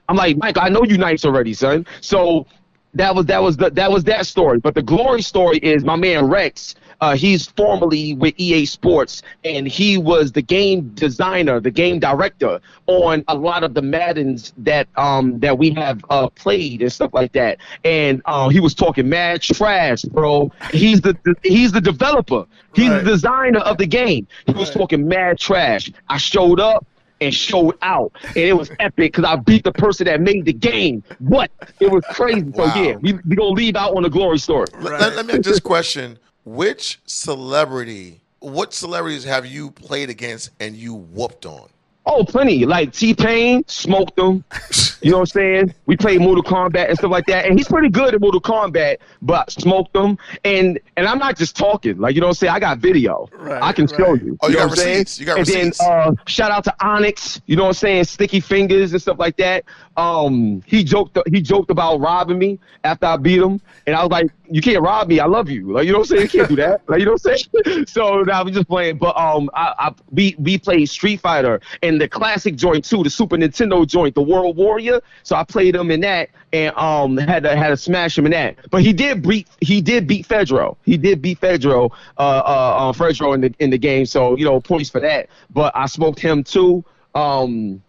I'm 0.10 0.18
like, 0.18 0.36
Mike, 0.38 0.58
I 0.58 0.68
know 0.70 0.84
you 0.84 0.98
nice 0.98 1.24
already, 1.24 1.54
son. 1.54 1.86
So 2.02 2.48
that 2.96 3.14
was 3.16 3.28
that 3.28 3.42
was 3.42 3.56
the, 3.58 3.70
that 3.70 3.92
was 3.92 4.04
that 4.06 4.26
story. 4.26 4.60
But 4.60 4.74
the 4.76 4.82
glory 4.82 5.22
story 5.22 5.60
is 5.60 5.86
my 5.86 5.96
man 5.96 6.26
Rex. 6.28 6.76
Uh, 7.02 7.16
he's 7.16 7.46
formerly 7.46 8.14
with 8.16 8.34
EA 8.38 8.66
Sports, 8.66 9.22
and 9.46 9.66
he 9.66 9.98
was 9.98 10.34
the 10.34 10.42
game 10.42 10.90
designer, 10.96 11.62
the 11.62 11.72
game 11.72 11.98
director 12.00 12.60
on 12.88 13.24
a 13.30 13.36
lot 13.36 13.64
of 13.64 13.74
the 13.74 13.82
Maddens 13.82 14.52
that 14.58 14.88
um 14.98 15.40
that 15.40 15.58
we 15.58 15.70
have 15.76 16.04
uh, 16.10 16.28
played 16.30 16.82
and 16.82 16.92
stuff 16.92 17.14
like 17.14 17.32
that. 17.34 17.60
And 17.86 18.22
uh, 18.26 18.50
he 18.50 18.60
was 18.60 18.74
talking 18.74 19.08
mad 19.08 19.42
trash, 19.44 20.02
bro. 20.02 20.52
He's 20.74 21.00
the, 21.00 21.16
the 21.24 21.36
he's 21.44 21.72
the 21.72 21.80
developer. 21.82 22.46
He's 22.76 22.90
Right. 22.90 23.04
the 23.04 23.12
designer 23.12 23.60
of 23.60 23.78
the 23.78 23.88
game. 23.88 24.28
He 24.48 24.54
was 24.54 24.70
talking 24.72 25.08
mad 25.08 25.38
trash. 25.40 25.90
I 26.10 26.18
showed 26.18 26.60
up 26.60 26.86
and 27.22 27.34
showed 27.34 27.76
out, 27.82 28.12
and 28.24 28.38
it 28.38 28.54
was 28.58 28.70
epic 28.80 29.14
because 29.14 29.26
I 29.26 29.36
beat 29.36 29.64
the 29.64 29.72
person 29.72 30.06
that 30.06 30.22
made 30.22 30.46
the 30.46 30.54
game. 30.54 31.04
What? 31.20 31.52
It 31.80 31.92
was 31.92 32.04
crazy. 32.12 32.42
Wow. 32.44 32.74
So 32.74 32.82
yeah, 32.82 32.96
we 32.96 33.14
we 33.28 33.36
gonna 33.36 33.50
leave 33.50 33.76
out 33.76 33.96
on 33.96 34.04
the 34.04 34.10
glory 34.10 34.40
story. 34.40 34.68
Let- 34.80 35.00
Let, 35.00 35.16
let 35.16 35.26
me 35.26 35.34
ask 35.34 35.42
this 35.44 35.60
question. 35.60 36.18
Which 36.46 37.00
celebrity, 37.06 38.22
what 38.40 38.74
celebrities 38.74 39.24
have 39.26 39.46
you 39.46 39.72
played 39.72 40.10
against 40.10 40.50
and 40.60 40.76
you 40.76 40.94
whooped 40.96 41.46
on? 41.46 41.68
Oh, 42.12 42.24
plenty. 42.24 42.66
Like 42.66 42.92
T 42.92 43.14
Pain, 43.14 43.64
smoked 43.68 44.16
them. 44.16 44.44
You 45.02 45.12
know 45.12 45.20
what 45.20 45.22
I'm 45.22 45.26
saying? 45.28 45.74
We 45.86 45.96
played 45.96 46.20
Mortal 46.20 46.44
Kombat 46.44 46.90
and 46.90 46.98
stuff 46.98 47.10
like 47.12 47.26
that, 47.28 47.46
and 47.46 47.58
he's 47.58 47.70
pretty 47.70 47.88
good 47.88 48.14
at 48.14 48.20
Mortal 48.20 48.42
Kombat, 48.42 48.98
but 49.22 49.50
smoked 49.50 49.94
them. 49.94 50.18
And 50.44 50.78
and 50.98 51.08
I'm 51.08 51.20
not 51.20 51.38
just 51.38 51.56
talking. 51.56 51.98
Like 52.00 52.16
you 52.16 52.22
know 52.22 52.28
what 52.28 52.32
I'm 52.32 52.36
saying? 52.36 52.54
I 52.54 52.60
got 52.60 52.80
video. 52.80 53.30
Right, 53.32 53.62
I 53.64 53.72
can 53.72 53.88
show 53.88 54.14
you. 54.16 54.38
Oh, 54.42 54.50
you 54.50 54.56
know 54.56 54.60
got 54.60 54.70
what 54.72 54.72
I'm 54.72 54.76
saying? 54.76 55.00
receipts. 55.00 55.20
You 55.20 55.26
got 55.26 55.38
and 55.38 55.48
receipts. 55.48 55.78
then 55.78 55.90
uh, 55.90 56.12
shout 56.28 56.52
out 56.52 56.66
to 56.66 56.76
Onyx. 56.86 57.42
You 57.46 57.56
know 57.56 57.64
what 57.64 57.70
I'm 57.70 57.74
saying? 57.76 58.04
Sticky 58.06 58.42
Fingaz 58.42 58.92
and 58.92 59.02
stuff 59.02 59.20
like 59.20 59.38
that. 59.38 59.64
Um, 59.96 60.62
he 60.66 60.84
joked. 60.84 61.18
He 61.32 61.42
joked 61.42 61.72
about 61.72 62.02
robbing 62.02 62.38
me 62.38 62.60
after 62.84 63.06
I 63.06 63.16
beat 63.18 63.42
him, 63.42 63.62
and 63.88 63.96
I 63.96 64.02
was 64.04 64.12
like, 64.12 64.30
"You 64.50 64.62
can't 64.62 64.82
rob 64.82 65.08
me. 65.08 65.22
I 65.22 65.28
love 65.28 65.50
you. 65.50 65.72
Like 65.72 65.86
you 65.86 65.94
know 65.94 66.00
what 66.00 66.12
I'm 66.12 66.18
saying? 66.18 66.24
You 66.24 66.40
can't 66.40 66.50
do 66.50 66.56
that. 66.58 66.82
Like 66.90 67.00
you 67.00 67.06
know 67.06 67.14
what 67.14 67.26
I'm 67.26 67.38
saying?" 67.64 67.86
so 67.88 68.22
now 68.24 68.44
we 68.44 68.52
just 68.52 68.68
playing. 68.68 68.98
But 68.98 69.16
um, 69.18 69.50
I, 69.54 69.74
I 69.80 69.94
we 70.12 70.36
we 70.40 70.58
played 70.58 70.90
Street 70.90 71.22
Fighter 71.22 71.62
and 71.82 71.99
the 72.00 72.08
classic 72.08 72.56
joint 72.56 72.86
too, 72.86 73.04
the 73.04 73.10
Super 73.10 73.38
Nintendo 73.38 73.86
joint, 73.86 74.16
the 74.16 74.22
World 74.22 74.58
Warrior. 74.58 75.02
So 75.24 75.36
I 75.36 75.44
played 75.44 75.76
him 75.76 75.92
in 75.92 76.02
that 76.02 76.30
and 76.52 76.76
um 76.76 77.18
had 77.18 77.44
to 77.44 77.56
had 77.56 77.70
to 77.70 77.78
smash 77.78 78.18
him 78.18 78.26
in 78.26 78.32
that. 78.32 78.56
But 78.72 78.82
he 78.82 78.94
did 78.94 79.22
beat 79.28 79.48
he 79.62 79.82
did 79.82 80.08
beat 80.08 80.28
Fredro. 80.28 80.78
He 80.84 80.98
did 80.98 81.22
beat 81.22 81.40
Fredro 81.40 81.92
uh 82.18 82.22
uh, 82.22 82.90
uh 82.90 82.92
Fredro 82.94 83.36
in 83.36 83.42
the 83.42 83.54
in 83.60 83.70
the 83.70 83.78
game. 83.78 84.06
So 84.06 84.36
you 84.38 84.46
know 84.46 84.60
points 84.60 84.90
for 84.90 85.02
that. 85.02 85.30
But 85.50 85.76
I 85.76 85.86
smoked 85.86 86.20
him 86.20 86.44
too. 86.44 86.84
Um. 87.16 87.82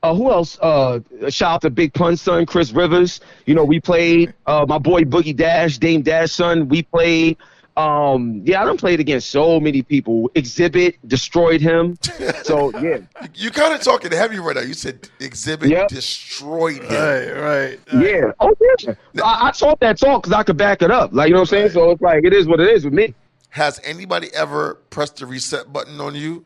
Uh, 0.00 0.14
who 0.14 0.30
else? 0.30 0.56
Uh, 0.60 1.00
shout 1.28 1.54
out 1.54 1.60
to 1.62 1.70
Big 1.70 1.92
Pun's 1.92 2.22
son, 2.22 2.46
Chris 2.46 2.70
Rivers. 2.70 3.20
You 3.46 3.56
know, 3.56 3.64
we 3.64 3.80
played. 3.80 4.32
Uh, 4.46 4.64
my 4.68 4.78
boy 4.78 5.02
Boogie 5.02 5.34
Dash, 5.34 5.76
Dame 5.78 6.02
Dash 6.02 6.30
son. 6.30 6.68
We 6.68 6.84
played. 6.84 7.36
Um, 7.78 8.42
yeah, 8.44 8.60
I 8.60 8.64
done 8.64 8.76
played 8.76 8.98
against 9.00 9.30
so 9.30 9.60
many 9.60 9.82
people. 9.82 10.30
Exhibit 10.34 10.96
destroyed 11.06 11.60
him. 11.60 11.96
So 12.42 12.76
yeah, 12.82 12.98
You 13.34 13.50
kind 13.50 13.72
of 13.74 13.80
talking 13.82 14.10
heavy 14.10 14.38
right 14.38 14.56
now. 14.56 14.62
You 14.62 14.74
said 14.74 15.08
Exhibit 15.20 15.70
Yep. 15.70 15.88
destroyed 15.88 16.82
him. 16.82 16.92
Right, 16.92 17.30
right. 17.32 17.80
yeah. 17.94 18.32
Oh 18.40 18.52
yeah. 18.82 18.94
I, 19.24 19.48
I 19.48 19.50
talk 19.52 19.78
that 19.80 19.98
talk 19.98 20.22
because 20.24 20.36
I 20.36 20.42
could 20.42 20.56
back 20.56 20.82
it 20.82 20.90
up. 20.90 21.12
Like 21.12 21.28
you 21.28 21.34
know 21.34 21.40
what 21.40 21.52
I'm 21.52 21.58
saying. 21.58 21.70
So 21.70 21.90
it's 21.92 22.02
like 22.02 22.24
it 22.24 22.32
is 22.32 22.46
what 22.48 22.58
it 22.60 22.68
is 22.68 22.84
with 22.84 22.94
me. 22.94 23.14
Has 23.50 23.80
anybody 23.84 24.28
ever 24.34 24.74
pressed 24.90 25.16
the 25.16 25.26
reset 25.26 25.72
button 25.72 26.00
on 26.00 26.14
you 26.14 26.44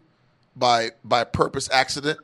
by 0.54 0.90
by 1.02 1.24
purpose 1.24 1.68
accident 1.72 2.18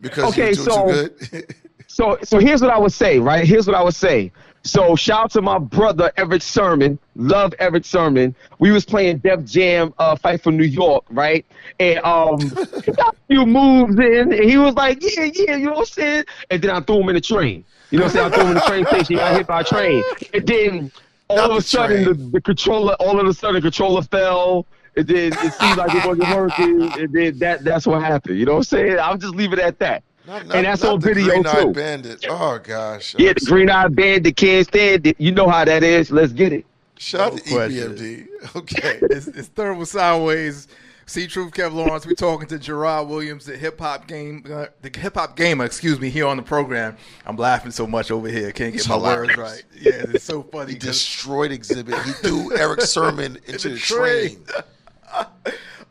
because 0.00 0.24
Okay, 0.32 0.52
you're 0.52 0.64
doing 0.64 0.66
so- 0.66 0.86
too 0.86 1.28
good? 1.42 1.54
So 1.86 2.18
so 2.24 2.38
here's 2.40 2.60
what 2.60 2.70
I 2.72 2.78
would 2.78 2.92
say, 2.92 3.20
right? 3.20 3.46
Here's 3.46 3.66
what 3.68 3.76
I 3.76 3.82
would 3.82 3.94
say. 3.94 4.32
So 4.64 4.96
shout 4.96 5.24
out 5.24 5.30
to 5.32 5.42
my 5.42 5.58
brother 5.58 6.10
Erick 6.16 6.42
Sermon. 6.42 6.98
Love 7.16 7.54
Erick 7.58 7.84
Sermon. 7.84 8.34
We 8.58 8.72
was 8.72 8.84
playing 8.86 9.18
Def 9.18 9.44
Jam 9.44 9.92
uh, 9.98 10.16
fight 10.16 10.42
for 10.42 10.50
New 10.50 10.64
York, 10.64 11.04
right? 11.10 11.44
And 11.78 11.98
um 12.00 12.58
he 12.84 12.92
got 12.92 13.14
a 13.14 13.18
few 13.28 13.46
moves 13.46 13.98
in 13.98 14.32
and 14.32 14.44
he 14.44 14.56
was 14.56 14.74
like, 14.74 15.02
Yeah, 15.02 15.24
yeah, 15.24 15.56
you 15.56 15.66
know 15.66 15.72
what 15.72 15.78
I'm 15.80 15.84
saying? 15.86 16.24
And 16.50 16.62
then 16.62 16.70
I 16.70 16.80
threw 16.80 17.00
him 17.00 17.10
in 17.10 17.14
the 17.14 17.20
train. 17.20 17.64
You 17.90 17.98
know 17.98 18.06
what 18.06 18.08
I'm 18.08 18.12
saying? 18.12 18.26
I 18.26 18.30
threw 18.30 18.44
him 18.44 18.48
in 18.50 18.54
the 18.54 18.60
train 18.62 18.86
station, 18.86 19.14
he 19.14 19.18
got 19.18 19.34
hit 19.34 19.46
by 19.46 19.60
a 19.60 19.64
train. 19.64 20.04
And 20.32 20.46
then 20.46 20.92
all 21.28 21.36
Not 21.36 21.50
of 21.50 21.56
a 21.58 21.62
sudden 21.62 22.02
the, 22.02 22.14
the 22.14 22.40
controller 22.40 22.94
all 23.00 23.20
of 23.20 23.26
a 23.26 23.34
sudden 23.34 23.56
the 23.56 23.62
controller 23.62 24.02
fell. 24.02 24.66
And 24.96 25.06
then 25.06 25.36
it 25.40 25.52
seemed 25.52 25.76
like 25.76 25.92
it 25.94 26.02
wasn't 26.02 26.28
working. 26.28 26.92
And 26.96 27.12
then 27.12 27.38
that 27.40 27.64
that's 27.64 27.86
what 27.86 28.02
happened. 28.02 28.38
You 28.38 28.46
know 28.46 28.52
what 28.52 28.58
I'm 28.58 28.64
saying? 28.64 28.98
I'll 28.98 29.18
just 29.18 29.34
leave 29.34 29.52
it 29.52 29.58
at 29.58 29.78
that. 29.80 30.04
Not- 30.26 30.46
not- 30.46 30.56
and 30.56 30.66
that's 30.66 30.82
not 30.82 30.92
on 30.94 31.00
the 31.00 31.06
video 31.06 31.26
Green-Eyed 31.34 31.62
too. 31.62 31.72
Bandit. 31.72 32.26
Oh 32.28 32.58
gosh. 32.58 33.14
Yeah, 33.18 33.32
the 33.34 33.44
green 33.46 33.68
eyed 33.70 33.94
bandit 33.94 34.36
can't 34.36 34.66
stand 34.66 35.06
it. 35.06 35.20
You 35.20 35.32
know 35.32 35.48
how 35.48 35.64
that 35.64 35.82
is. 35.82 36.10
Let's 36.10 36.32
get 36.32 36.52
it. 36.52 36.64
Shout 36.96 37.20
out 37.20 37.32
No 37.32 37.38
to 37.38 37.50
question. 37.50 37.96
EPMD. 37.96 38.26
Okay. 38.56 38.98
It's, 39.10 39.26
it's 39.28 39.48
Thermal 39.48 39.84
Sound 39.86 40.24
Waves. 40.24 40.68
See 41.06 41.26
Truth 41.26 41.52
Kev 41.52 41.74
Lawrence. 41.74 42.06
We're 42.06 42.14
talking 42.14 42.48
to 42.48 42.58
Gerard 42.58 43.08
Williams, 43.08 43.44
the 43.44 43.56
hip 43.58 43.78
hop 43.78 44.06
game, 44.08 44.42
uh, 44.50 44.66
the 44.80 44.98
hip 44.98 45.14
hop 45.16 45.36
gamer. 45.36 45.66
Excuse 45.66 46.00
me, 46.00 46.08
here 46.08 46.26
on 46.26 46.38
the 46.38 46.42
program. 46.42 46.96
I'm 47.26 47.36
laughing 47.36 47.72
so 47.72 47.86
much 47.86 48.10
over 48.10 48.28
here. 48.28 48.50
Can't 48.52 48.72
get 48.72 48.80
It's 48.80 48.88
my 48.88 48.96
words 48.96 49.36
right. 49.36 49.62
Yeah, 49.78 49.92
it's 50.14 50.24
so 50.24 50.42
funny. 50.44 50.72
He 50.72 50.78
'cause- 50.78 50.88
destroyed 50.88 51.52
Exhibit. 51.52 51.98
He 52.04 52.12
threw 52.12 52.56
Erick 52.56 52.80
Sermon 52.80 53.38
into 53.46 53.68
the 53.70 53.76
train. 53.78 54.42
train. 54.46 55.26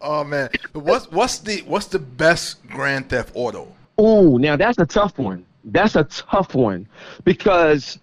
oh 0.02 0.24
man, 0.24 0.50
but 0.74 0.80
what's 0.80 1.10
what's 1.12 1.38
the 1.40 1.62
what's 1.68 1.86
the 1.88 2.00
best 2.00 2.66
Grand 2.68 3.10
Theft 3.10 3.32
Auto? 3.36 3.68
Ooh, 4.00 4.40
now 4.40 4.56
that's 4.56 4.78
a 4.78 4.86
tough 4.86 5.18
one. 5.18 5.46
That's 5.66 5.96
a 5.96 6.04
tough 6.06 6.56
one 6.56 6.88
because 7.24 8.00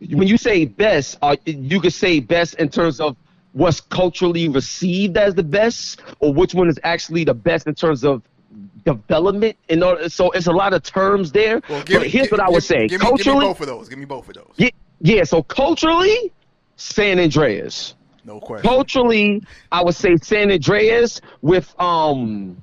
when 0.00 0.28
you 0.28 0.36
say 0.36 0.64
best, 0.64 1.18
uh, 1.22 1.36
you 1.46 1.80
could 1.80 1.92
say 1.92 2.20
best 2.20 2.54
in 2.54 2.68
terms 2.68 3.00
of 3.00 3.16
what's 3.52 3.80
culturally 3.80 4.48
received 4.48 5.16
as 5.16 5.34
the 5.34 5.42
best, 5.42 6.02
or 6.20 6.32
which 6.32 6.54
one 6.54 6.68
is 6.68 6.78
actually 6.84 7.24
the 7.24 7.34
best 7.34 7.66
in 7.66 7.74
terms 7.74 8.04
of 8.04 8.22
development 8.84 9.56
in 9.68 9.82
order. 9.82 10.08
So 10.08 10.30
it's 10.32 10.46
a 10.46 10.52
lot 10.52 10.74
of 10.74 10.82
terms 10.82 11.32
there. 11.32 11.60
Well, 11.68 11.82
but 11.86 12.06
here's 12.06 12.26
give- 12.26 12.32
what 12.32 12.40
I 12.40 12.48
would 12.48 12.56
give- 12.56 12.64
say. 12.64 12.86
Give 12.88 13.00
me, 13.00 13.06
give 13.06 13.16
me 13.16 13.24
culturally, 13.24 13.46
both 13.46 13.60
of 13.60 13.66
those. 13.66 13.88
Give 13.88 13.98
me 13.98 14.04
both 14.04 14.28
of 14.28 14.34
those. 14.34 14.52
yeah, 14.56 14.70
yeah. 15.00 15.24
So 15.24 15.42
culturally, 15.42 16.32
San 16.76 17.18
Andreas. 17.18 17.94
No 18.24 18.40
question. 18.40 18.68
Culturally, 18.68 19.42
I 19.72 19.82
would 19.82 19.94
say 19.94 20.16
San 20.16 20.50
Andreas 20.52 21.20
with 21.40 21.74
um 21.80 22.60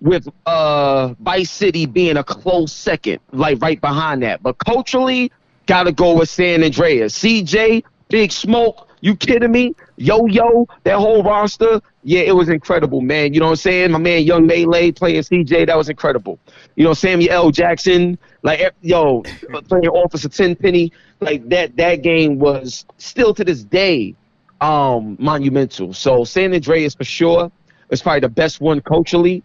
with 0.00 0.28
uh 0.46 1.14
Vice 1.20 1.50
City 1.50 1.86
being 1.86 2.16
a 2.16 2.24
close 2.24 2.72
second, 2.72 3.20
like 3.32 3.60
right 3.60 3.80
behind 3.80 4.22
that. 4.22 4.42
But 4.42 4.58
culturally, 4.58 5.32
gotta 5.66 5.92
go 5.92 6.18
with 6.18 6.28
San 6.28 6.62
Andreas. 6.62 7.18
CJ, 7.18 7.82
Big 8.08 8.32
Smoke, 8.32 8.88
you 9.00 9.16
kidding 9.16 9.52
me? 9.52 9.74
Yo 9.96 10.26
Yo, 10.26 10.66
that 10.84 10.96
whole 10.98 11.22
roster, 11.22 11.80
yeah, 12.02 12.20
it 12.20 12.34
was 12.34 12.48
incredible, 12.48 13.00
man. 13.00 13.32
You 13.34 13.40
know 13.40 13.46
what 13.46 13.52
I'm 13.52 13.56
saying? 13.56 13.90
My 13.92 13.98
man 13.98 14.22
Young 14.24 14.46
Maylay 14.46 14.92
playing 14.92 15.22
CJ, 15.22 15.66
that 15.66 15.76
was 15.76 15.88
incredible. 15.88 16.38
You 16.76 16.84
know, 16.84 16.94
Samuel 16.94 17.32
L. 17.32 17.50
Jackson, 17.50 18.18
like 18.42 18.74
yo, 18.82 19.22
playing 19.68 19.88
Officer 19.88 20.28
Tenpenny, 20.28 20.92
like 21.20 21.48
that 21.48 21.76
that 21.76 22.02
game 22.02 22.38
was 22.38 22.84
still 22.98 23.34
to 23.34 23.44
this 23.44 23.62
day 23.64 24.14
um 24.60 25.16
monumental. 25.20 25.92
So 25.92 26.24
San 26.24 26.54
Andreas 26.54 26.94
for 26.94 27.04
sure 27.04 27.50
is 27.90 28.02
probably 28.02 28.20
the 28.20 28.28
best 28.28 28.60
one 28.60 28.80
culturally, 28.80 29.42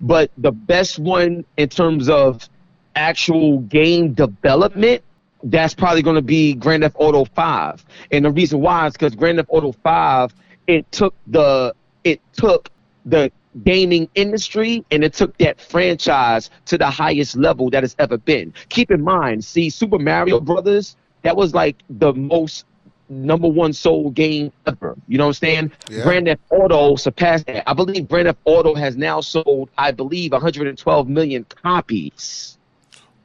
but 0.00 0.30
the 0.38 0.52
best 0.52 0.98
one 0.98 1.44
in 1.56 1.68
terms 1.68 2.08
of 2.08 2.48
actual 2.96 3.58
game 3.60 4.12
development, 4.14 5.02
that's 5.44 5.74
probably 5.74 6.02
going 6.02 6.16
to 6.16 6.22
be 6.22 6.54
Grand 6.54 6.82
Theft 6.82 6.96
Auto 6.98 7.24
5. 7.24 7.84
And 8.12 8.24
the 8.24 8.30
reason 8.30 8.60
why 8.60 8.86
is 8.86 8.92
because 8.92 9.14
Grand 9.14 9.38
Theft 9.38 9.48
Auto 9.50 9.72
5 9.72 10.34
it 10.66 10.90
took 10.92 11.14
the 11.26 11.74
it 12.04 12.20
took 12.32 12.70
the 13.04 13.30
gaming 13.62 14.08
industry 14.14 14.84
and 14.90 15.04
it 15.04 15.12
took 15.12 15.36
that 15.38 15.60
franchise 15.60 16.50
to 16.66 16.76
the 16.76 16.90
highest 16.90 17.36
level 17.36 17.70
that 17.70 17.84
it's 17.84 17.94
ever 17.98 18.18
been. 18.18 18.52
Keep 18.68 18.90
in 18.90 19.02
mind, 19.02 19.44
see 19.44 19.70
Super 19.70 19.98
Mario 19.98 20.40
Brothers, 20.40 20.96
that 21.22 21.36
was 21.36 21.54
like 21.54 21.76
the 21.88 22.12
most 22.14 22.64
number 23.14 23.48
one 23.48 23.72
sold 23.72 24.14
game 24.14 24.52
ever. 24.66 24.96
You 25.08 25.18
know 25.18 25.24
what 25.24 25.28
I'm 25.28 25.34
saying? 25.34 25.72
Yeah. 25.90 26.02
Grand 26.02 26.26
Theft 26.26 26.42
Auto 26.50 26.96
surpassed 26.96 27.46
that. 27.46 27.68
I 27.68 27.72
believe 27.74 28.08
Grand 28.08 28.26
Theft 28.26 28.38
Auto 28.44 28.74
has 28.74 28.96
now 28.96 29.20
sold, 29.20 29.70
I 29.78 29.92
believe, 29.92 30.32
112 30.32 31.08
million 31.08 31.44
copies. 31.62 32.58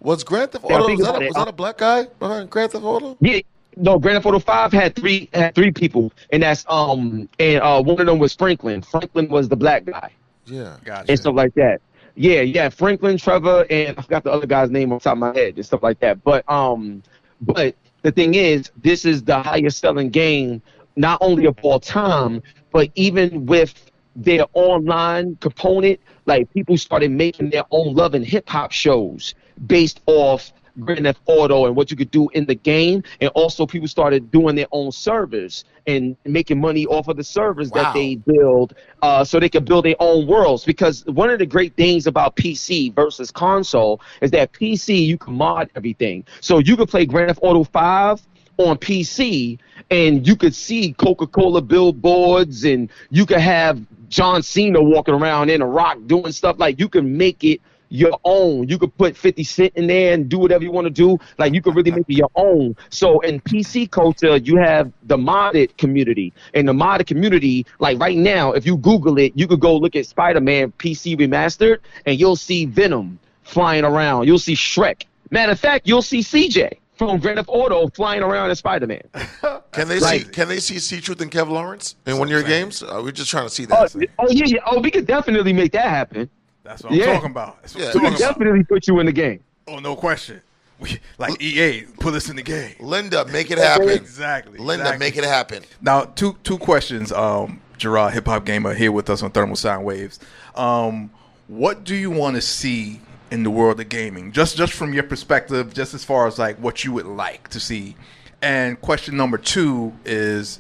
Was 0.02 0.24
Grand 0.24 0.52
Theft 0.52 0.66
Auto 0.66 0.90
was 0.90 1.00
that, 1.06 1.22
a, 1.22 1.26
was 1.26 1.34
that 1.36 1.48
a 1.48 1.52
black 1.52 1.78
guy 1.78 2.06
behind 2.20 2.50
Grand 2.50 2.72
Theft 2.72 2.84
Auto? 2.86 3.18
Yeah, 3.20 3.40
no, 3.76 4.00
Grand 4.00 4.16
Theft 4.18 4.26
Auto 4.28 4.40
Five 4.40 4.72
had 4.72 4.96
three 4.96 5.30
had 5.34 5.56
three 5.56 5.72
people, 5.72 6.12
and 6.32 6.44
that's 6.44 6.66
um 6.70 7.28
and 7.40 7.62
uh 7.62 7.82
one 7.82 8.00
of 8.00 8.06
them 8.06 8.20
was 8.20 8.34
Franklin. 8.36 8.82
Franklin 8.82 9.28
was 9.30 9.50
the 9.50 9.58
black 9.58 9.86
guy 9.86 10.12
Yeah. 10.46 10.78
Gotcha. 10.86 11.12
and 11.12 11.20
stuff 11.20 11.36
like 11.36 11.54
that. 11.56 11.82
Yeah, 12.16 12.42
yeah, 12.42 12.68
Franklin, 12.70 13.18
Trevor, 13.18 13.66
and 13.70 13.98
I 13.98 14.02
forgot 14.02 14.24
the 14.26 14.32
other 14.32 14.48
guy's 14.48 14.70
name 14.70 14.92
off 14.92 15.04
the 15.04 15.10
top 15.10 15.14
of 15.16 15.20
my 15.20 15.34
head 15.34 15.56
and 15.56 15.66
stuff 15.66 15.82
like 15.84 16.00
that. 16.00 16.22
But 16.24 16.50
um, 16.50 17.02
but 17.40 17.76
the 18.02 18.12
thing 18.12 18.36
is, 18.36 18.72
this 18.82 19.06
is 19.06 19.24
the 19.24 19.42
highest 19.42 19.80
selling 19.80 20.10
game 20.10 20.62
not 20.96 21.18
only 21.22 21.46
of 21.46 21.58
all 21.62 21.80
time, 21.80 22.42
but 22.72 22.90
even 22.96 23.46
with 23.46 23.90
their 24.16 24.46
online 24.54 25.38
component, 25.38 26.00
like 26.26 26.52
people 26.54 26.78
started 26.78 27.12
making 27.12 27.50
their 27.52 27.64
own 27.72 27.96
love 27.96 28.14
and 28.14 28.26
hip 28.26 28.50
hop 28.50 28.72
shows 28.72 29.34
based 29.68 30.02
off 30.08 30.52
Grand 30.80 31.06
Theft 31.06 31.20
Auto 31.26 31.66
and 31.66 31.76
what 31.76 31.92
you 31.92 31.98
could 31.98 32.12
do 32.12 32.30
in 32.30 32.46
the 32.46 32.56
game, 32.56 33.04
and 33.22 33.30
also 33.32 33.66
people 33.66 33.88
started 33.88 34.32
doing 34.32 34.56
their 34.56 34.68
own 34.72 34.92
servers 34.92 35.66
and 35.88 36.16
making 36.26 36.60
money 36.60 36.86
off 36.86 37.08
of 37.08 37.18
the 37.18 37.24
servers 37.24 37.72
Wow. 37.72 37.84
that 37.84 37.94
they 37.94 38.16
build, 38.16 38.76
uh, 39.02 39.24
so 39.24 39.40
they 39.40 39.50
could 39.50 39.66
build 39.66 39.86
their 39.86 39.96
own 40.00 40.28
worlds. 40.28 40.64
Because 40.66 41.06
one 41.06 41.30
of 41.30 41.40
the 41.40 41.46
great 41.46 41.76
things 41.76 42.08
about 42.08 42.36
PC 42.36 42.94
versus 42.94 43.32
console 43.32 44.02
is 44.22 44.32
that 44.32 44.52
PC 44.54 45.06
you 45.06 45.18
can 45.18 45.34
mod 45.34 45.70
everything, 45.76 46.24
so 46.42 46.60
you 46.60 46.76
could 46.78 46.90
play 46.90 47.06
Grand 47.06 47.30
Theft 47.30 47.40
Auto 47.42 47.64
Five 47.64 48.22
on 48.58 48.78
PC, 48.78 49.58
and 49.90 50.28
you 50.28 50.36
could 50.36 50.54
see 50.54 50.94
Coca-Cola 50.94 51.62
billboards, 51.62 52.66
and 52.66 52.90
you 53.10 53.26
could 53.26 53.40
have 53.40 53.80
John 54.10 54.44
Cena 54.44 54.82
walking 54.82 55.14
around 55.16 55.50
in 55.50 55.62
a 55.62 55.66
rock 55.66 55.98
doing 56.08 56.32
stuff 56.34 56.58
like 56.60 56.80
you 56.80 56.90
can 56.90 57.18
make 57.18 57.44
it 57.44 57.62
your 57.90 58.18
own. 58.24 58.68
You 58.70 58.78
could 58.78 58.96
put 58.98 59.18
50 59.18 59.44
Cent 59.44 59.74
in 59.76 59.88
there 59.88 60.14
and 60.14 60.30
do 60.30 60.38
whatever 60.40 60.64
you 60.64 60.72
want 60.72 60.86
to 60.86 60.92
do. 60.92 61.18
Like 61.38 61.54
you 61.54 61.62
could 61.62 61.76
really 61.76 61.92
make 61.92 62.06
it 62.08 62.14
your 62.14 62.30
own. 62.36 62.76
So 62.90 63.20
in 63.22 63.40
PC 63.42 63.90
culture, 63.92 64.38
you 64.38 64.58
have 64.58 64.92
the 65.04 65.18
modded 65.18 65.76
community. 65.78 66.34
And 66.54 66.68
the 66.68 66.74
modded 66.74 67.08
community, 67.08 67.66
like 67.80 68.00
right 68.00 68.18
now, 68.18 68.54
if 68.54 68.66
you 68.66 68.78
Google 68.78 69.18
it, 69.18 69.34
you 69.36 69.48
could 69.48 69.60
go 69.60 69.76
look 69.76 69.96
at 69.96 70.06
Spider-Man 70.06 70.72
PC 70.78 71.18
remastered 71.18 71.80
and 72.06 72.20
you'll 72.20 72.36
see 72.36 72.66
Venom 72.66 73.20
flying 73.44 73.84
around. 73.84 74.28
You'll 74.28 74.40
see 74.40 74.54
Shrek. 74.56 75.04
Matter 75.32 75.52
of 75.52 75.60
fact, 75.60 75.88
you'll 75.88 76.02
see 76.02 76.20
CJ 76.20 76.78
from 76.96 77.20
Grand 77.20 77.38
Theft 77.38 77.50
Auto 77.50 77.88
flying 77.90 78.22
around 78.22 78.50
as 78.52 78.60
Spider-Man. 78.60 79.02
Can 79.72 79.88
they 79.88 80.00
Right. 80.00 80.22
see? 80.26 80.30
Can 80.32 80.48
they 80.48 80.60
see 80.60 80.80
C 80.80 81.00
Truth 81.00 81.22
and 81.22 81.32
Kev 81.32 81.50
Lawrence 81.50 81.96
in 82.06 82.18
one 82.18 82.28
of 82.28 82.32
your 82.32 82.44
games? 82.44 82.84
Uh, 82.84 83.00
we're 83.04 83.12
just 83.12 83.30
trying 83.32 83.46
to 83.48 83.50
see 83.54 83.66
that. 83.66 83.96
oh 84.20 84.28
yeah, 84.30 84.46
yeah. 84.46 84.60
Oh, 84.66 84.80
we 84.82 84.92
could 84.92 85.06
definitely 85.08 85.54
make 85.54 85.72
that 85.74 85.86
happen. 85.88 86.30
That's 86.64 86.84
what 86.84 86.92
I'm 86.92 86.98
Yeah. 87.00 87.14
talking 87.14 87.32
about. 87.32 87.62
That's 87.62 87.74
what 87.76 87.82
Yeah. 87.82 87.88
I'm 87.88 87.94
talking 87.94 88.10
could 88.12 88.20
about. 88.22 88.30
definitely 88.34 88.64
put 88.64 88.88
you 88.88 89.00
in 89.00 89.06
the 89.06 89.12
game. 89.12 89.40
Oh, 89.68 89.80
no 89.80 89.96
question. 89.96 90.42
We, 90.80 90.98
like 91.18 91.42
EA, 91.42 91.82
put 92.00 92.14
us 92.14 92.30
in 92.30 92.38
the 92.38 92.42
game. 92.42 92.74
Linda, 92.80 93.26
make 93.26 93.52
it 93.52 93.58
happen. 93.58 93.90
Exactly. 93.90 94.58
Linda, 94.60 94.86
exactly. 94.86 95.06
make 95.06 95.18
it 95.18 95.26
happen. 95.26 95.64
Now, 95.82 96.04
two 96.06 96.38
two 96.44 96.58
questions. 96.58 97.12
Um, 97.12 97.60
Gerard, 97.78 98.14
hip 98.14 98.26
hop 98.28 98.46
gamer, 98.46 98.74
here 98.74 98.92
with 98.92 99.10
us 99.10 99.22
on 99.22 99.32
Thermal 99.32 99.58
Sound 99.58 99.84
Waves. 99.84 100.20
Um, 100.56 101.10
what 101.48 101.84
do 101.84 101.96
you 101.96 102.10
want 102.10 102.36
to 102.38 102.42
see 102.42 103.02
in 103.30 103.44
the 103.44 103.50
world 103.50 103.80
of 103.82 103.90
gaming? 103.90 104.32
Just 104.32 104.56
just 104.56 104.72
from 104.72 104.94
your 104.94 105.04
perspective, 105.04 105.74
just 105.74 105.94
as 105.94 106.06
far 106.06 106.28
as 106.28 106.40
like 106.40 106.56
what 106.60 106.86
you 106.86 106.94
would 106.94 107.06
like 107.08 107.50
to 107.50 107.60
see. 107.60 107.98
And 108.42 108.80
question 108.80 109.18
number 109.18 109.38
two 109.38 109.92
is, 110.06 110.60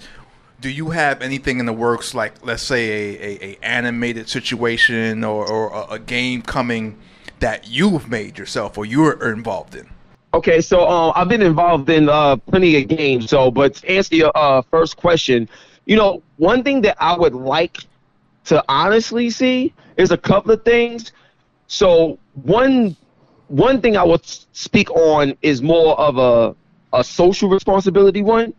do 0.61 0.69
you 0.69 0.89
have 0.89 1.21
anything 1.21 1.59
in 1.59 1.65
the 1.65 1.73
works, 1.73 2.13
like 2.13 2.45
let's 2.45 2.63
say 2.63 2.89
a, 2.89 3.21
a, 3.21 3.51
a 3.51 3.57
animated 3.63 4.29
situation 4.29 5.23
or, 5.23 5.49
or 5.49 5.73
a, 5.73 5.93
a 5.93 5.99
game 5.99 6.41
coming 6.41 6.97
that 7.39 7.67
you've 7.67 8.09
made 8.09 8.37
yourself 8.37 8.77
or 8.77 8.85
you're 8.85 9.31
involved 9.31 9.75
in? 9.75 9.89
Okay, 10.33 10.61
so 10.61 10.85
uh, 10.85 11.11
I've 11.15 11.29
been 11.29 11.41
involved 11.41 11.89
in 11.89 12.07
uh, 12.07 12.35
plenty 12.35 12.81
of 12.81 12.87
games. 12.87 13.29
So, 13.29 13.49
but 13.49 13.75
to 13.75 13.89
answer 13.89 14.15
your 14.15 14.31
uh, 14.35 14.61
first 14.61 14.97
question, 14.97 15.49
you 15.85 15.95
know, 15.95 16.21
one 16.37 16.63
thing 16.63 16.81
that 16.81 16.97
I 16.99 17.17
would 17.17 17.33
like 17.33 17.77
to 18.45 18.63
honestly 18.69 19.29
see 19.31 19.73
is 19.97 20.11
a 20.11 20.17
couple 20.17 20.51
of 20.51 20.63
things. 20.63 21.13
So, 21.67 22.19
one 22.43 22.95
one 23.47 23.81
thing 23.81 23.97
I 23.97 24.03
would 24.03 24.23
speak 24.25 24.91
on 24.91 25.35
is 25.41 25.63
more 25.63 25.99
of 25.99 26.17
a 26.17 26.55
a 26.93 27.03
social 27.03 27.49
responsibility 27.49 28.21
one, 28.21 28.53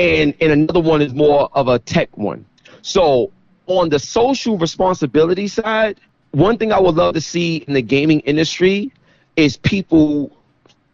and 0.00 0.34
and 0.40 0.50
another 0.52 0.80
one 0.80 1.02
is 1.02 1.12
more 1.14 1.50
of 1.52 1.68
a 1.68 1.78
tech 1.78 2.16
one. 2.16 2.44
So, 2.82 3.30
on 3.66 3.90
the 3.90 3.98
social 3.98 4.56
responsibility 4.56 5.46
side, 5.46 6.00
one 6.30 6.56
thing 6.56 6.72
I 6.72 6.80
would 6.80 6.94
love 6.94 7.14
to 7.14 7.20
see 7.20 7.58
in 7.68 7.74
the 7.74 7.82
gaming 7.82 8.20
industry 8.20 8.92
is 9.36 9.58
people 9.58 10.34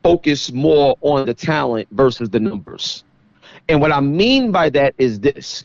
focus 0.02 0.52
more 0.52 0.96
on 1.00 1.26
the 1.26 1.34
talent 1.34 1.88
versus 1.92 2.30
the 2.30 2.40
numbers. 2.40 3.04
And 3.68 3.80
what 3.80 3.92
I 3.92 4.00
mean 4.00 4.50
by 4.52 4.70
that 4.70 4.94
is 4.98 5.20
this. 5.20 5.64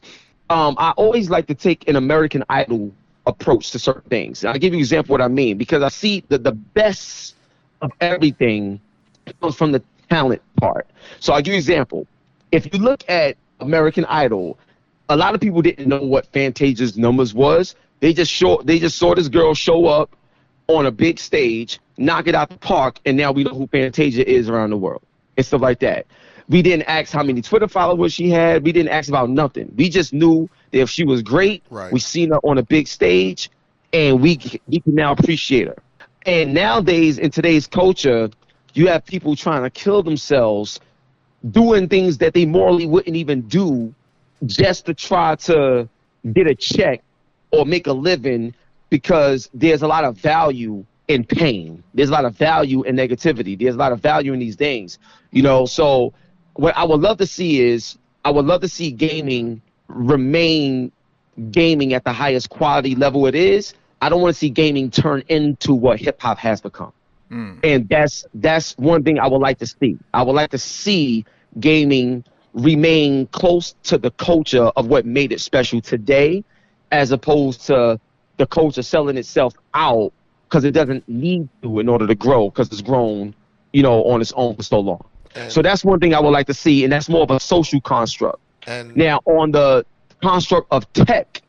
Um, 0.49 0.75
I 0.77 0.91
always 0.91 1.29
like 1.29 1.47
to 1.47 1.55
take 1.55 1.87
an 1.87 1.95
American 1.95 2.43
Idol 2.49 2.91
approach 3.25 3.71
to 3.71 3.79
certain 3.79 4.09
things. 4.09 4.43
I'll 4.43 4.53
give 4.53 4.73
you 4.73 4.77
an 4.77 4.81
example 4.81 5.13
what 5.13 5.21
I 5.21 5.27
mean 5.27 5.57
because 5.57 5.81
I 5.81 5.89
see 5.89 6.23
that 6.29 6.43
the 6.43 6.51
best 6.51 7.35
of 7.81 7.91
everything 8.01 8.79
comes 9.41 9.55
from 9.55 9.71
the 9.71 9.81
talent 10.09 10.41
part. 10.57 10.87
So 11.19 11.33
I'll 11.33 11.41
give 11.41 11.53
you 11.53 11.57
an 11.57 11.59
example. 11.59 12.07
If 12.51 12.73
you 12.73 12.79
look 12.79 13.03
at 13.09 13.37
American 13.59 14.05
Idol, 14.05 14.57
a 15.09 15.15
lot 15.15 15.35
of 15.35 15.41
people 15.41 15.61
didn't 15.61 15.87
know 15.87 16.01
what 16.01 16.25
Fantasia's 16.27 16.97
numbers 16.97 17.33
was. 17.33 17.75
They 17.99 18.13
just 18.13 18.31
show 18.31 18.61
they 18.63 18.79
just 18.79 18.97
saw 18.97 19.13
this 19.15 19.27
girl 19.29 19.53
show 19.53 19.85
up 19.85 20.15
on 20.67 20.85
a 20.85 20.91
big 20.91 21.19
stage, 21.19 21.79
knock 21.97 22.27
it 22.27 22.35
out 22.35 22.49
the 22.49 22.57
park, 22.57 22.99
and 23.05 23.17
now 23.17 23.31
we 23.31 23.43
know 23.43 23.53
who 23.53 23.67
Fantasia 23.67 24.27
is 24.29 24.49
around 24.49 24.69
the 24.71 24.77
world 24.77 25.01
and 25.37 25.45
stuff 25.45 25.61
like 25.61 25.79
that. 25.79 26.05
We 26.49 26.61
didn't 26.61 26.83
ask 26.89 27.13
how 27.13 27.23
many 27.23 27.41
Twitter 27.41 27.67
followers 27.67 28.13
she 28.13 28.29
had. 28.29 28.63
We 28.63 28.71
didn't 28.71 28.91
ask 28.91 29.07
about 29.07 29.29
nothing. 29.29 29.71
We 29.77 29.89
just 29.89 30.11
knew 30.13 30.49
that 30.71 30.79
if 30.79 30.89
she 30.89 31.05
was 31.05 31.21
great, 31.21 31.63
Right. 31.69 31.91
we 31.93 31.99
seen 31.99 32.29
her 32.29 32.39
on 32.39 32.57
a 32.57 32.63
big 32.63 32.87
stage, 32.87 33.49
and 33.93 34.21
we 34.21 34.39
we 34.67 34.79
can 34.79 34.95
now 34.95 35.11
appreciate 35.13 35.67
her. 35.67 35.77
And 36.25 36.53
nowadays, 36.53 37.17
in 37.17 37.31
today's 37.31 37.67
culture, 37.67 38.29
you 38.73 38.87
have 38.87 39.05
people 39.05 39.35
trying 39.35 39.63
to 39.63 39.69
kill 39.69 40.03
themselves, 40.03 40.79
doing 41.49 41.87
things 41.87 42.17
that 42.19 42.33
they 42.33 42.45
morally 42.45 42.85
wouldn't 42.85 43.15
even 43.15 43.41
do, 43.43 43.93
just 44.45 44.85
to 44.85 44.93
try 44.93 45.35
to 45.35 45.87
get 46.33 46.47
a 46.47 46.55
check 46.55 47.01
or 47.51 47.65
make 47.65 47.87
a 47.87 47.93
living 47.93 48.53
because 48.89 49.49
there's 49.53 49.81
a 49.81 49.87
lot 49.87 50.03
of 50.03 50.17
value 50.17 50.85
in 51.07 51.23
pain. 51.23 51.83
There's 51.93 52.09
a 52.09 52.13
lot 52.13 52.25
of 52.25 52.35
value 52.35 52.83
in 52.83 52.95
negativity. 52.95 53.57
There's 53.57 53.75
a 53.75 53.77
lot 53.77 53.91
of 53.91 53.99
value 53.99 54.33
in 54.33 54.39
these 54.39 54.55
things. 54.55 54.99
You 55.31 55.41
know, 55.41 55.65
so 55.65 56.13
what 56.53 56.75
I 56.77 56.83
would 56.83 57.01
love 57.01 57.17
to 57.17 57.27
see 57.27 57.61
is 57.61 57.97
I 58.23 58.31
would 58.31 58.45
love 58.45 58.61
to 58.61 58.67
see 58.67 58.91
gaming 58.91 59.61
remain 59.87 60.91
gaming 61.51 61.93
at 61.93 62.03
the 62.03 62.13
highest 62.13 62.49
quality 62.49 62.95
level 62.95 63.25
it 63.25 63.35
is, 63.35 63.73
I 64.01 64.09
don't 64.09 64.21
want 64.21 64.33
to 64.33 64.39
see 64.39 64.49
gaming 64.49 64.91
turn 64.91 65.23
into 65.29 65.73
what 65.73 65.99
hip 65.99 66.21
hop 66.21 66.37
has 66.39 66.61
become. 66.61 66.93
Mm. 67.31 67.59
And 67.63 67.87
that's 67.89 68.25
that's 68.35 68.77
one 68.77 69.03
thing 69.03 69.19
I 69.19 69.27
would 69.27 69.41
like 69.41 69.57
to 69.59 69.67
see. 69.67 69.97
I 70.13 70.23
would 70.23 70.33
like 70.33 70.51
to 70.51 70.57
see 70.57 71.25
gaming 71.59 72.23
remain 72.53 73.27
close 73.27 73.75
to 73.83 73.97
the 73.97 74.11
culture 74.11 74.65
of 74.75 74.87
what 74.87 75.05
made 75.05 75.31
it 75.31 75.39
special 75.39 75.81
today, 75.81 76.43
as 76.91 77.11
opposed 77.11 77.61
to 77.67 77.99
the 78.37 78.45
culture 78.47 78.81
selling 78.81 79.17
itself 79.17 79.53
out 79.73 80.11
because 80.49 80.65
it 80.65 80.71
doesn't 80.71 81.07
need 81.07 81.47
to 81.61 81.79
in 81.79 81.87
order 81.87 82.05
to 82.05 82.15
grow 82.15 82.49
because 82.49 82.67
it's 82.71 82.81
grown, 82.81 83.33
you 83.71 83.81
know, 83.81 84.03
on 84.03 84.19
its 84.19 84.33
own 84.33 84.55
for 84.55 84.63
so 84.63 84.79
long. 84.79 85.05
And, 85.35 85.51
So 85.51 85.61
that's 85.61 85.85
one 85.85 85.99
thing 85.99 86.13
I 86.13 86.19
would 86.19 86.31
like 86.31 86.47
to 86.47 86.53
see, 86.53 86.83
and 86.83 86.91
that's 86.91 87.07
more 87.07 87.23
of 87.23 87.31
a 87.31 87.39
social 87.39 87.79
construct. 87.79 88.39
Now, 88.95 89.21
on 89.25 89.51
the 89.51 89.85
construct 90.21 90.67
of 90.71 90.91
tech, 90.93 91.41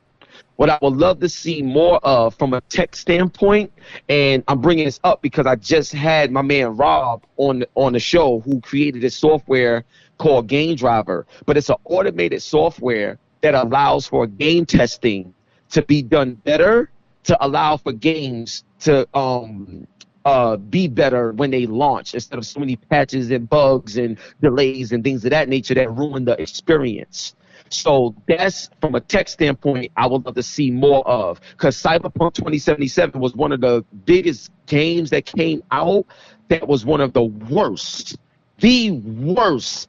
what 0.56 0.71
I 0.71 0.78
would 0.82 0.97
love 0.97 1.21
to 1.21 1.28
see 1.28 1.62
more 1.62 1.99
of 2.04 2.35
from 2.35 2.54
a 2.54 2.61
tech 2.62 2.94
standpoint, 2.94 3.73
and 4.09 4.44
I'm 4.49 4.61
bringing 4.61 4.85
this 4.85 5.00
up 5.04 5.23
because 5.23 5.47
I 5.47 5.56
just 5.56 5.92
had 5.92 6.30
my 6.30 6.42
man 6.42 6.76
Rob 6.76 7.25
on 7.37 7.64
on 7.75 7.94
the 7.94 8.00
show 8.00 8.40
who 8.40 8.61
created 8.61 9.02
this 9.02 9.16
software 9.16 9.85
called 10.18 10.47
Game 10.47 10.76
Driver, 10.76 11.26
but 11.47 11.56
it's 11.56 11.68
an 11.68 11.76
automated 11.85 12.42
software 12.42 13.18
that 13.40 13.54
allows 13.54 14.06
for 14.06 14.26
game 14.26 14.66
testing 14.66 15.35
to 15.71 15.82
be 15.82 16.02
done 16.02 16.35
better, 16.35 16.90
to 17.25 17.44
allow 17.44 17.76
for 17.76 17.92
games 17.92 18.64
to 18.80 19.09
um 19.14 19.87
uh, 20.25 20.56
be 20.56 20.87
better 20.88 21.32
when 21.32 21.50
they 21.50 21.66
launch 21.66 22.14
instead 22.14 22.38
of 22.38 22.47
so 22.47 22.61
many 22.61 22.76
patches 22.76 23.30
and 23.30 23.49
bugs 23.49 23.97
and 23.97 24.18
delays 24.40 24.92
and 24.92 25.02
things 25.02 25.25
of 25.25 25.30
that 25.30 25.49
nature 25.49 25.75
that 25.75 25.90
ruin 25.90 26.25
the 26.25 26.40
experience. 26.40 27.35
So 27.73 28.14
that's 28.29 28.69
from 28.81 28.95
a 28.95 29.00
tech 29.00 29.29
standpoint, 29.29 29.91
I 29.97 30.07
would 30.07 30.25
love 30.26 30.35
to 30.35 30.43
see 30.43 30.71
more 30.71 31.07
of 31.09 31.41
because 31.52 31.76
Cyberpunk 31.81 32.35
2077 32.35 33.21
was 33.21 33.35
one 33.35 33.52
of 33.52 33.61
the 33.61 33.85
biggest 34.05 34.50
games 34.67 35.11
that 35.11 35.25
came 35.25 35.62
out 35.71 36.07
that 36.49 36.67
was 36.69 36.85
one 36.85 37.00
of 37.00 37.12
the 37.12 37.23
worst, 37.23 38.19
the 38.59 38.91
worst 38.93 39.88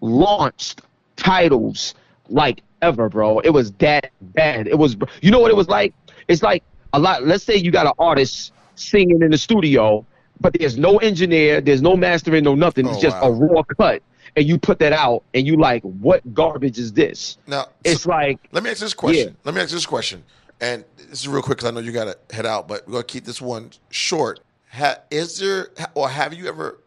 launched 0.00 0.82
titles 1.16 1.94
like 2.28 2.62
ever, 2.82 3.08
bro. 3.08 3.38
It 3.40 3.50
was 3.50 3.72
that 3.74 4.10
bad. 4.20 4.66
It 4.66 4.76
was, 4.78 4.96
you 5.20 5.30
know 5.30 5.40
what 5.40 5.50
it 5.50 5.56
was 5.56 5.68
like? 5.68 5.94
It's 6.28 6.42
like 6.42 6.62
a 6.92 6.98
lot. 6.98 7.24
Let's 7.24 7.44
say 7.44 7.56
you 7.56 7.70
got 7.70 7.86
an 7.86 7.92
artist 7.98 8.52
singing 8.74 9.22
in 9.22 9.30
the 9.30 9.38
studio, 9.38 10.04
but 10.40 10.52
there's 10.58 10.76
no 10.76 10.98
engineer, 10.98 11.60
there's 11.60 11.82
no 11.82 11.96
mastering, 11.96 12.44
no 12.44 12.54
nothing. 12.54 12.86
It's 12.86 12.98
Oh, 12.98 13.00
just 13.00 13.16
wow. 13.22 13.28
a 13.28 13.32
raw 13.32 13.62
cut, 13.62 14.02
and 14.36 14.46
you 14.46 14.58
put 14.58 14.78
that 14.78 14.92
out, 14.92 15.22
and 15.34 15.46
you 15.46 15.56
like, 15.56 15.82
what 15.82 16.34
garbage 16.34 16.78
is 16.78 16.92
this? 16.92 17.38
now 17.46 17.66
It's 17.84 18.02
so- 18.02 18.10
like, 18.10 18.38
Let 18.52 18.62
me 18.62 18.70
ask 18.70 18.80
this 18.80 18.94
question. 18.94 19.36
Let 19.44 19.54
me 19.54 19.60
ask 19.60 19.70
this 19.70 19.86
question, 19.86 20.22
and 20.60 20.84
this 20.96 21.20
is 21.20 21.28
real 21.28 21.42
quick 21.42 21.58
because 21.58 21.70
I 21.70 21.74
know 21.74 21.80
you 21.80 21.92
got 21.92 22.04
to 22.28 22.34
head 22.34 22.46
out, 22.46 22.68
but 22.68 22.86
we're 22.86 22.92
gonna 22.92 23.04
keep 23.04 23.24
this 23.24 23.40
one 23.40 23.70
short. 23.90 24.40
Ha, 24.72 24.96
is 25.10 25.38
there 25.38 25.68
or 25.94 26.08
have 26.08 26.32
you 26.32 26.46
ever 26.48 26.78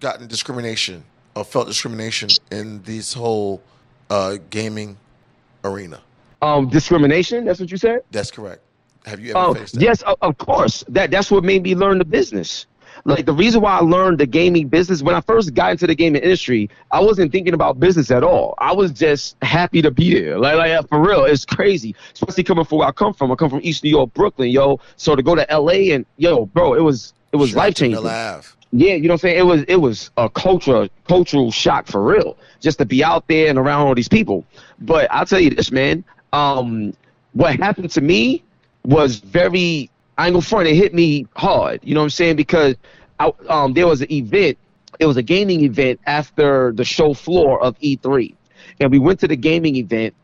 gotten 0.00 0.26
discrimination 0.26 1.04
or 1.36 1.44
felt 1.44 1.66
discrimination 1.66 2.30
in 2.50 2.82
this 2.84 3.12
whole 3.12 3.62
uh, 4.10 4.38
gaming 4.50 4.96
arena? 5.62 6.00
um, 6.42 6.68
discrimination. 6.68 7.44
That's 7.44 7.58
what 7.60 7.70
you 7.70 7.76
said. 7.78 8.00
That's 8.10 8.30
correct. 8.30 8.60
Have 9.06 9.20
you 9.20 9.30
ever 9.30 9.38
Oh, 9.38 9.54
faced 9.54 9.74
that? 9.74 9.82
yes, 9.82 10.02
of, 10.02 10.16
of 10.22 10.38
course. 10.38 10.84
That 10.88 11.10
that's 11.10 11.30
what 11.30 11.44
made 11.44 11.62
me 11.62 11.74
learn 11.74 11.98
the 11.98 12.04
business. 12.04 12.66
Like 13.06 13.26
the 13.26 13.34
reason 13.34 13.60
why 13.60 13.76
I 13.76 13.80
learned 13.80 14.18
the 14.18 14.26
gaming 14.26 14.68
business 14.68 15.02
when 15.02 15.14
I 15.14 15.20
first 15.20 15.52
got 15.52 15.72
into 15.72 15.86
the 15.86 15.94
gaming 15.94 16.22
industry, 16.22 16.70
I 16.90 17.00
wasn't 17.00 17.32
thinking 17.32 17.52
about 17.52 17.78
business 17.78 18.10
at 18.10 18.22
all. 18.22 18.54
I 18.58 18.72
was 18.72 18.92
just 18.92 19.36
happy 19.42 19.82
to 19.82 19.90
be 19.90 20.18
there. 20.18 20.38
Like 20.38 20.56
like 20.56 20.88
for 20.88 21.00
real, 21.00 21.24
it's 21.24 21.44
crazy. 21.44 21.94
Especially 22.14 22.44
coming 22.44 22.64
from 22.64 22.78
where 22.78 22.88
I 22.88 22.92
come 22.92 23.12
from. 23.12 23.30
I 23.30 23.34
come 23.34 23.50
from 23.50 23.60
East 23.62 23.84
New 23.84 23.90
York, 23.90 24.14
Brooklyn, 24.14 24.48
yo. 24.48 24.80
So 24.96 25.14
to 25.14 25.22
go 25.22 25.34
to 25.34 25.46
LA 25.50 25.94
and 25.94 26.06
yo, 26.16 26.46
bro, 26.46 26.74
it 26.74 26.80
was 26.80 27.12
it 27.32 27.36
was 27.36 27.54
life 27.54 27.74
changing. 27.74 28.02
Yeah, 28.76 28.94
you 28.94 29.02
know 29.02 29.08
what 29.08 29.14
I'm 29.14 29.18
saying? 29.18 29.38
It 29.38 29.46
was 29.46 29.62
it 29.68 29.76
was 29.76 30.10
a 30.16 30.30
cultural 30.30 30.88
cultural 31.06 31.50
shock 31.50 31.86
for 31.86 32.02
real, 32.02 32.38
just 32.60 32.78
to 32.78 32.86
be 32.86 33.04
out 33.04 33.28
there 33.28 33.48
and 33.48 33.58
around 33.58 33.86
all 33.86 33.94
these 33.94 34.08
people. 34.08 34.46
But 34.80 35.12
I'll 35.12 35.26
tell 35.26 35.40
you 35.40 35.50
this, 35.50 35.70
man. 35.70 36.04
Um, 36.32 36.94
what 37.34 37.56
happened 37.56 37.90
to 37.90 38.00
me 38.00 38.42
was 38.82 39.18
very 39.18 39.90
I 40.16 40.26
ain't 40.26 40.34
gonna 40.34 40.42
front. 40.42 40.68
It 40.68 40.76
hit 40.76 40.94
me 40.94 41.26
hard. 41.36 41.80
You 41.82 41.94
know 41.94 42.00
what 42.00 42.04
I'm 42.04 42.10
saying? 42.10 42.36
Because 42.36 42.76
I, 43.18 43.32
um, 43.48 43.74
there 43.74 43.86
was 43.86 44.02
an 44.02 44.12
event. 44.12 44.58
It 44.98 45.06
was 45.06 45.16
a 45.16 45.22
gaming 45.22 45.62
event 45.62 46.00
after 46.06 46.72
the 46.72 46.84
show 46.84 47.14
floor 47.14 47.62
of 47.62 47.78
E3, 47.80 48.34
and 48.80 48.90
we 48.90 48.98
went 48.98 49.20
to 49.20 49.28
the 49.28 49.36
gaming 49.36 49.76
event. 49.76 50.14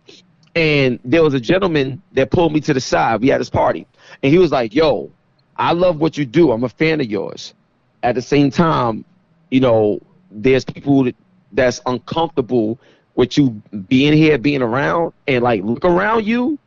And 0.55 0.99
there 1.05 1.23
was 1.23 1.35
a 1.35 1.41
gentleman 1.41 2.03
that 2.13 2.31
pulled 2.31 2.53
me 2.53 2.61
to 2.63 2.75
the 2.75 2.81
side. 2.81 3.21
We 3.21 3.29
had 3.29 3.41
this 3.41 3.51
party, 3.51 3.87
and 4.23 4.33
he 4.33 4.39
was 4.39 4.51
like, 4.51 4.75
"Yo, 4.75 5.11
I 5.57 5.73
love 5.73 5.99
what 5.99 6.17
you 6.19 6.25
do. 6.25 6.51
I'm 6.53 6.65
a 6.65 6.69
fan 6.69 7.01
of 7.01 7.07
yours." 7.07 7.55
At 8.03 8.15
the 8.15 8.23
same 8.23 8.51
time, 8.51 9.05
you 9.51 9.61
know, 9.61 10.01
there's 10.31 10.65
people 10.65 11.05
that, 11.05 11.17
that's 11.53 11.81
uncomfortable 11.87 12.79
with 13.15 13.37
you 13.37 13.51
being 13.89 14.13
here, 14.13 14.39
being 14.39 14.63
around, 14.63 15.13
and 15.29 15.43
like 15.45 15.63
look 15.63 15.85
around 15.85 16.27
you 16.27 16.59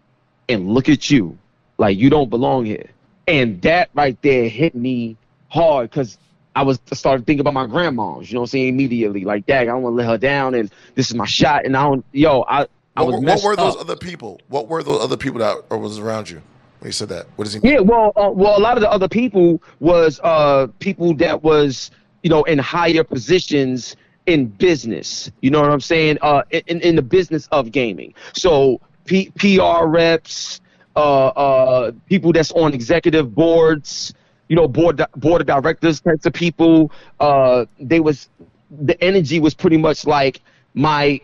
and 0.50 0.70
look 0.70 0.90
at 0.90 1.10
you 1.10 1.38
like 1.78 1.98
you 1.98 2.10
don't 2.10 2.30
belong 2.30 2.66
here. 2.66 2.90
And 3.28 3.62
that 3.62 3.90
right 3.94 4.22
there 4.22 4.50
hit 4.50 4.76
me 4.76 5.18
hard 5.54 5.89
because 5.89 6.18
I 6.56 6.63
was 6.63 6.80
I 6.92 6.96
started 6.96 7.26
thinking 7.26 7.42
about 7.42 7.54
my 7.54 7.68
grandmas, 7.68 8.30
you 8.30 8.36
know 8.36 8.42
what 8.42 8.46
I'm 8.46 8.52
saying, 8.52 8.68
immediately. 8.70 9.24
Like, 9.24 9.46
dang, 9.46 9.70
I 9.70 9.72
don't 9.74 9.84
want 9.84 9.94
to 9.94 9.98
let 9.98 10.08
her 10.08 10.18
down 10.18 10.56
and 10.56 10.72
this 10.96 11.10
is 11.10 11.16
my 11.16 11.26
shot 11.26 11.66
and 11.66 11.78
I 11.78 11.84
don't 11.84 12.06
yo, 12.12 12.44
I, 12.48 12.68
I 12.96 13.04
What, 13.04 13.08
was 13.08 13.16
were- 13.16 13.22
what 13.28 13.44
were 13.44 13.56
those 13.56 13.76
up. 13.76 13.82
other 13.82 13.96
people? 13.96 14.42
What 14.50 14.68
were 14.68 14.84
those 14.84 15.02
other 15.02 15.18
people 15.18 15.39
that 15.39 15.58
or 15.70 15.78
was 15.78 15.98
around 16.00 16.30
you 16.30 16.42
when 16.80 16.88
you 16.89 16.92
said 16.92 17.10
that? 17.10 17.28
What 17.36 17.46
does 17.46 17.54
he 17.54 17.60
mean? 17.60 17.74
Yeah, 17.74 17.80
well, 17.80 18.12
uh, 18.16 18.30
well, 18.32 18.58
a 18.58 18.62
lot 18.62 18.78
of 18.78 18.82
the 18.82 18.92
other 18.92 19.08
people 19.08 19.62
was 19.80 20.20
uh, 20.24 20.68
people 20.80 21.13
that 21.16 21.44
was 21.44 21.92
you 22.24 22.30
know 22.30 22.44
in 22.44 22.60
higher 22.60 23.04
positions 23.04 23.96
in 24.26 24.46
business. 24.46 25.32
You 25.42 25.50
know 25.52 25.60
what 25.62 25.70
I'm 25.72 25.82
saying? 25.82 26.18
Uh, 26.22 26.44
in 26.52 26.82
in 26.82 26.96
the 26.96 27.02
business 27.02 27.48
of 27.52 27.72
gaming. 27.72 28.13
So 28.34 28.80
P- 29.06 29.32
PR 29.36 29.86
reps, 29.88 30.62
uh, 30.96 31.28
uh, 31.28 31.92
people 32.08 32.32
that's 32.32 32.52
on 32.52 32.74
executive 32.74 33.34
boards. 33.36 34.13
You 34.54 34.58
know, 34.58 34.68
board 34.68 35.04
board 35.16 35.42
of 35.42 35.48
directors 35.48 36.00
types 36.00 36.28
of 36.28 36.34
people. 36.34 36.92
Uh, 37.20 37.66
they 37.80 38.00
was 38.00 38.30
the 38.70 39.04
energy 39.04 39.39
was 39.39 39.56
pretty 39.56 39.78
much 39.78 40.06
like 40.06 40.42
my 40.76 41.20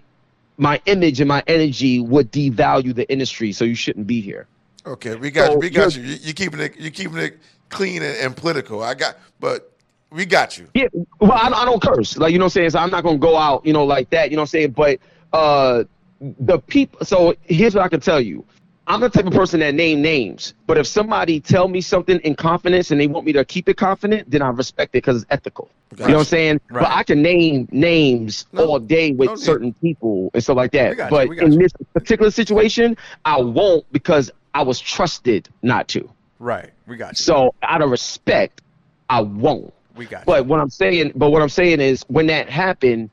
my 0.57 0.81
image 0.87 1.21
and 1.21 1.27
my 1.27 1.43
energy 1.45 1.99
would 1.99 2.31
devalue 2.31 2.95
the 2.95 3.07
industry, 3.07 3.51
so 3.51 3.65
you 3.65 3.75
shouldn't 3.75 4.07
be 4.07 4.19
here. 4.19 4.47
Okay, 4.83 5.13
we 5.13 5.29
got 5.29 5.45
So 5.45 5.53
you. 5.53 5.59
We 5.59 5.69
got 5.69 5.95
you. 5.95 6.01
you're- 6.01 6.15
you. 6.15 6.19
You 6.23 6.33
keeping 6.33 6.59
it. 6.59 6.75
You 6.79 6.89
keeping 6.89 7.17
it 7.19 7.37
clean 7.69 8.01
and, 8.01 8.17
and 8.17 8.35
political. 8.35 8.81
I 8.81 8.95
got, 8.95 9.17
but 9.39 9.73
we 10.09 10.25
got 10.25 10.57
you. 10.57 10.67
Yeah, 10.73 10.87
well, 11.19 11.33
I, 11.33 11.49
I 11.49 11.65
don't 11.65 11.83
curse, 11.83 12.17
like 12.17 12.31
you 12.31 12.39
know 12.39 12.45
what 12.45 12.57
I'm 12.57 12.61
saying. 12.61 12.69
So 12.71 12.79
I'm 12.79 12.89
not 12.89 13.03
gonna 13.03 13.19
go 13.19 13.37
out, 13.37 13.63
you 13.63 13.73
know, 13.73 13.85
like 13.85 14.09
that, 14.09 14.31
you 14.31 14.37
know 14.37 14.41
what 14.41 14.49
I'm 14.55 14.57
saying. 14.57 14.71
But 14.71 14.97
uh, 15.33 15.83
the 16.19 16.57
people. 16.57 17.05
So 17.05 17.35
here's 17.43 17.75
what 17.75 17.83
I 17.83 17.89
can 17.89 17.99
tell 17.99 18.19
you. 18.19 18.43
I'm 18.89 19.01
the 19.01 19.09
type 19.09 19.27
of 19.27 19.33
person 19.33 19.59
that 19.59 19.75
name 19.75 20.01
names. 20.01 20.55
But 20.65 20.79
if 20.79 20.87
somebody 20.87 21.39
tell 21.39 21.67
me 21.67 21.79
something 21.79 22.19
in 22.21 22.35
confidence 22.35 22.89
and 22.89 22.99
they 22.99 23.05
want 23.05 23.23
me 23.23 23.33
to 23.33 23.45
keep 23.45 23.69
it 23.69 23.77
confident, 23.77 24.31
then 24.31 24.41
I 24.41 24.49
respect 24.49 24.89
it 24.89 25.03
because 25.03 25.17
it's 25.17 25.25
ethical. 25.29 25.69
You 25.91 25.97
know 25.97 26.05
what 26.05 26.17
I'm 26.17 26.23
saying? 26.25 26.61
Right. 26.71 26.81
But 26.83 26.91
I 26.91 27.03
can 27.03 27.21
name 27.21 27.67
names 27.71 28.47
No, 28.51 28.65
all 28.65 28.79
day 28.79 29.11
with 29.11 29.29
no 29.29 29.35
certain 29.35 29.73
people 29.73 30.31
and 30.33 30.41
stuff 30.41 30.57
like 30.57 30.71
that. 30.71 30.97
But 31.09 31.29
in 31.29 31.53
you. 31.53 31.59
this 31.59 31.71
particular 31.93 32.31
situation, 32.31 32.97
I 33.25 33.39
won't 33.39 33.85
because 33.91 34.31
I 34.55 34.63
was 34.63 34.79
trusted 34.79 35.49
not 35.61 35.87
to. 35.89 36.09
Right. 36.39 36.71
We 36.87 36.97
got 36.97 37.11
you. 37.11 37.23
So 37.23 37.53
out 37.61 37.83
of 37.83 37.91
respect, 37.91 38.61
I 39.07 39.21
won't. 39.21 39.71
we 39.95 40.05
got 40.05 40.21
you. 40.21 40.25
But 40.25 40.47
what 40.47 40.59
I'm 40.59 40.69
saying, 40.71 41.11
but 41.15 41.29
what 41.29 41.43
I'm 41.43 41.49
saying 41.49 41.79
is, 41.79 42.03
when 42.07 42.25
that 42.27 42.49
happened, 42.49 43.11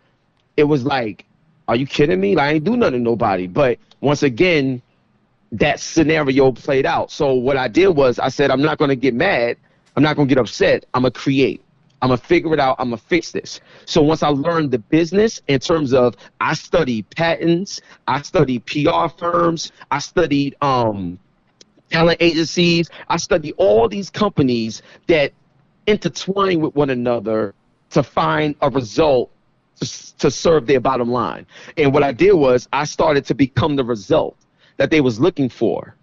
it 0.56 0.64
was 0.64 0.84
like, 0.84 1.26
are 1.68 1.76
you 1.76 1.86
kidding 1.86 2.20
me? 2.20 2.34
Like, 2.34 2.44
I 2.44 2.52
ain't 2.54 2.64
do 2.64 2.78
nothing 2.78 2.94
to 2.94 2.98
nobody. 2.98 3.46
But 3.46 3.78
once 4.00 4.22
again, 4.22 4.80
that 5.52 5.80
scenario 5.80 6.52
played 6.52 6.86
out. 6.86 7.10
So 7.10 7.34
what 7.34 7.56
I 7.56 7.68
did 7.68 7.88
was, 7.88 8.18
I 8.18 8.28
said, 8.28 8.50
I'm 8.50 8.62
not 8.62 8.78
gonna 8.78 8.96
get 8.96 9.14
mad. 9.14 9.56
I'm 9.96 10.02
not 10.02 10.16
gonna 10.16 10.28
get 10.28 10.38
upset. 10.38 10.86
I'm 10.94 11.02
gonna 11.02 11.12
create. 11.12 11.62
I'm 12.02 12.08
gonna 12.08 12.18
figure 12.18 12.52
it 12.52 12.60
out. 12.60 12.76
I'm 12.78 12.88
gonna 12.88 12.98
fix 12.98 13.32
this. 13.32 13.60
So 13.84 14.02
once 14.02 14.22
I 14.22 14.28
learned 14.28 14.70
the 14.70 14.78
business 14.78 15.40
in 15.48 15.60
terms 15.60 15.94
of, 15.94 16.16
I 16.40 16.54
studied 16.54 17.08
patents, 17.10 17.80
I 18.06 18.22
studied 18.22 18.66
PR 18.66 19.08
firms, 19.08 19.72
I 19.90 19.98
studied 19.98 20.56
um, 20.60 21.18
talent 21.90 22.18
agencies, 22.20 22.90
I 23.08 23.16
studied 23.16 23.54
all 23.56 23.88
these 23.88 24.10
companies 24.10 24.82
that 25.06 25.32
intertwine 25.86 26.60
with 26.60 26.74
one 26.74 26.90
another 26.90 27.54
to 27.90 28.02
find 28.02 28.54
a 28.60 28.68
result 28.68 29.30
to, 29.80 30.16
to 30.18 30.30
serve 30.30 30.66
their 30.66 30.80
bottom 30.80 31.10
line. 31.10 31.46
And 31.76 31.94
what 31.94 32.02
I 32.02 32.12
did 32.12 32.32
was 32.32 32.68
I 32.72 32.84
started 32.84 33.24
to 33.26 33.34
become 33.34 33.76
the 33.76 33.84
result 33.84 34.36
that 34.76 34.90
they 34.90 35.00
was 35.00 35.18
looking 35.20 35.48
for. 35.48 35.94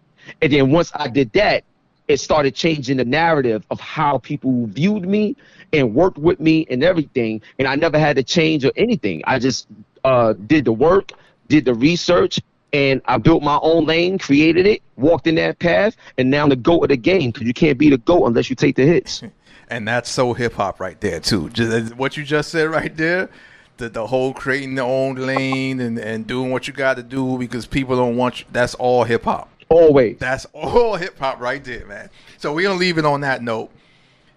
And 0.42 0.52
then 0.52 0.72
once 0.72 0.92
I 0.96 1.08
did 1.08 1.32
that, 1.34 1.64
it 2.08 2.18
started 2.18 2.54
changing 2.56 2.98
the 2.98 3.06
narrative 3.06 3.66
of 3.70 3.80
how 3.80 4.18
people 4.18 4.68
viewed 4.68 5.08
me 5.08 5.36
and 5.72 5.96
worked 5.96 6.18
with 6.18 6.40
me 6.40 6.66
and 6.70 6.84
everything. 6.84 7.42
And 7.60 7.68
I 7.68 7.76
never 7.76 7.98
had 7.98 8.18
to 8.18 8.24
change 8.24 8.66
or 8.66 8.72
anything. 8.76 9.22
I 9.26 9.40
just 9.40 9.68
uh, 10.04 10.34
did 10.34 10.66
the 10.66 10.74
work, 10.74 11.12
did 11.48 11.66
the 11.66 11.74
research, 11.74 12.40
and 12.74 13.02
I 13.06 13.18
built 13.18 13.44
my 13.44 13.60
own 13.62 13.86
lane, 13.86 14.18
created 14.18 14.66
it, 14.66 14.82
walked 14.98 15.28
in 15.28 15.36
that 15.36 15.60
path, 15.60 15.96
and 16.18 16.30
now 16.30 16.44
I'm 16.44 16.50
the 16.50 16.56
goat 16.56 16.84
of 16.84 16.90
the 16.90 16.98
game 16.98 17.32
because 17.32 17.48
you 17.48 17.54
can't 17.54 17.78
be 17.78 17.90
the 17.90 18.00
goat 18.00 18.26
unless 18.26 18.50
you 18.50 18.56
take 18.56 18.76
the 18.76 18.86
hits. 18.86 19.24
And 19.70 19.88
that's 19.88 20.10
so 20.10 20.34
hip 20.34 20.54
hop 20.54 20.80
right 20.80 21.00
there 21.00 21.20
too. 21.20 21.50
Just 21.50 21.96
what 21.96 22.16
you 22.16 22.24
just 22.24 22.52
said 22.52 22.70
right 22.70 22.96
there. 22.96 23.30
The, 23.84 23.90
the 23.90 24.08
whole 24.08 24.34
creating 24.34 24.76
their 24.76 24.86
own 24.86 25.16
lane 25.16 25.82
and, 25.82 26.00
and 26.00 26.26
doing 26.26 26.52
what 26.52 26.68
you 26.68 26.74
got 26.74 26.96
to 26.96 27.04
do 27.04 27.38
because 27.38 27.66
people 27.66 27.98
don't 27.98 28.16
want 28.16 28.40
you. 28.40 28.46
That's 28.52 28.76
all 28.76 29.04
hip 29.04 29.26
hop. 29.26 29.50
Always. 29.68 30.18
That's 30.20 30.46
all 30.54 30.96
hip 31.04 31.20
hop 31.20 31.42
right 31.42 31.62
there, 31.62 31.86
man. 31.86 32.10
So 32.38 32.54
we're 32.54 32.68
gonna 32.68 32.80
leave 32.80 32.98
it 32.98 33.06
on 33.06 33.22
that 33.22 33.42
note. 33.42 33.72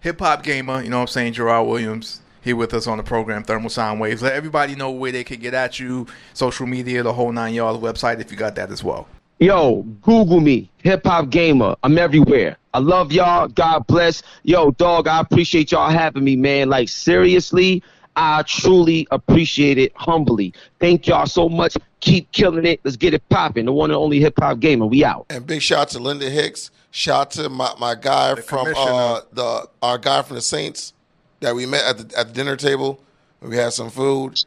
Hip 0.00 0.18
hop 0.18 0.42
gamer, 0.42 0.82
you 0.82 0.90
know 0.90 0.96
what 0.96 1.02
I'm 1.02 1.08
saying, 1.08 1.34
Gerard 1.34 1.68
Williams 1.68 2.22
here 2.42 2.56
with 2.56 2.74
us 2.74 2.86
on 2.86 2.96
the 2.96 3.04
program, 3.04 3.42
Thermal 3.42 3.70
Sound 3.70 4.00
Waves. 4.00 4.22
Let 4.22 4.32
everybody 4.32 4.74
know 4.74 4.90
where 4.90 5.12
they 5.12 5.24
can 5.24 5.40
get 5.40 5.52
at 5.54 5.78
you, 5.78 6.06
social 6.32 6.66
media, 6.66 7.02
the 7.02 7.12
whole 7.12 7.32
nine 7.32 7.54
yards 7.54 7.78
website 7.80 8.20
if 8.20 8.30
you 8.30 8.36
got 8.36 8.54
that 8.54 8.70
as 8.70 8.82
well. 8.82 9.08
Yo, 9.38 9.82
Google 10.00 10.40
me, 10.40 10.70
Hip 10.82 11.04
Hop 11.04 11.28
Gamer. 11.28 11.76
I'm 11.82 11.98
everywhere. 11.98 12.56
I 12.72 12.78
love 12.78 13.12
y'all. 13.12 13.48
God 13.48 13.86
bless. 13.86 14.22
Yo, 14.44 14.70
dog, 14.70 15.08
I 15.08 15.20
appreciate 15.20 15.72
y'all 15.72 15.90
having 15.90 16.24
me, 16.24 16.36
man. 16.36 16.68
Like, 16.68 16.88
seriously, 16.88 17.82
I 18.16 18.42
truly 18.42 19.06
appreciate 19.10 19.78
it 19.78 19.92
humbly. 19.94 20.54
Thank 20.80 21.06
y'all 21.06 21.26
so 21.26 21.48
much. 21.48 21.76
Keep 22.00 22.32
killing 22.32 22.64
it. 22.64 22.80
Let's 22.82 22.96
get 22.96 23.14
it 23.14 23.26
popping. 23.28 23.66
The 23.66 23.72
one 23.72 23.90
and 23.90 23.96
only 23.96 24.20
Hip 24.20 24.34
Hop 24.40 24.58
Gamer. 24.58 24.86
We 24.86 25.04
out. 25.04 25.26
And 25.28 25.46
big 25.46 25.60
shout 25.60 25.80
out 25.80 25.88
to 25.90 25.98
Linda 25.98 26.30
Hicks. 26.30 26.70
Shout 26.90 27.20
out 27.20 27.30
to 27.32 27.48
my, 27.50 27.72
my 27.78 27.94
guy 27.94 28.34
The 28.34 28.42
from 28.42 28.68
uh, 28.74 29.20
the 29.32 29.68
our 29.82 29.98
guy 29.98 30.22
from 30.22 30.36
the 30.36 30.42
Saints 30.42 30.94
that 31.40 31.54
we 31.54 31.66
met 31.66 31.84
at 31.84 31.98
the 31.98 32.18
at 32.18 32.28
the 32.28 32.32
dinner 32.32 32.56
table. 32.56 33.02
We 33.40 33.56
had 33.56 33.74
some 33.74 33.90
food. 33.90 34.42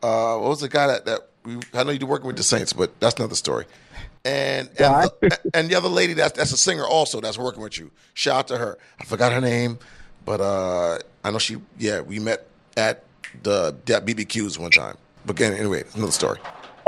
Uh, 0.00 0.38
what 0.38 0.50
was 0.50 0.60
the 0.60 0.68
guy 0.68 0.86
that, 0.86 1.04
that 1.06 1.28
we, 1.44 1.58
I 1.74 1.82
know 1.82 1.90
you're 1.90 2.08
working 2.08 2.28
with 2.28 2.36
the 2.36 2.44
Saints, 2.44 2.72
but 2.72 2.98
that's 3.00 3.16
another 3.16 3.34
story. 3.34 3.64
And 4.24 4.68
and, 4.78 5.10
the, 5.20 5.38
and 5.54 5.68
the 5.68 5.74
other 5.74 5.88
lady 5.88 6.12
that's 6.12 6.36
that's 6.36 6.52
a 6.52 6.56
singer 6.56 6.84
also 6.84 7.20
that's 7.20 7.38
working 7.38 7.62
with 7.62 7.78
you. 7.78 7.90
Shout 8.14 8.36
out 8.36 8.48
to 8.48 8.58
her. 8.58 8.78
I 9.00 9.04
forgot 9.04 9.32
her 9.32 9.40
name, 9.40 9.78
but 10.24 10.40
uh, 10.40 10.98
I 11.24 11.30
know 11.32 11.38
she. 11.38 11.56
Yeah, 11.78 12.00
we 12.00 12.20
met 12.20 12.46
at 12.76 13.04
the 13.42 13.76
at 13.88 14.04
BBQs 14.06 14.58
one 14.58 14.70
time. 14.70 14.96
But 15.26 15.36
again, 15.36 15.54
anyway, 15.54 15.84
another 15.94 16.12
story. 16.12 16.38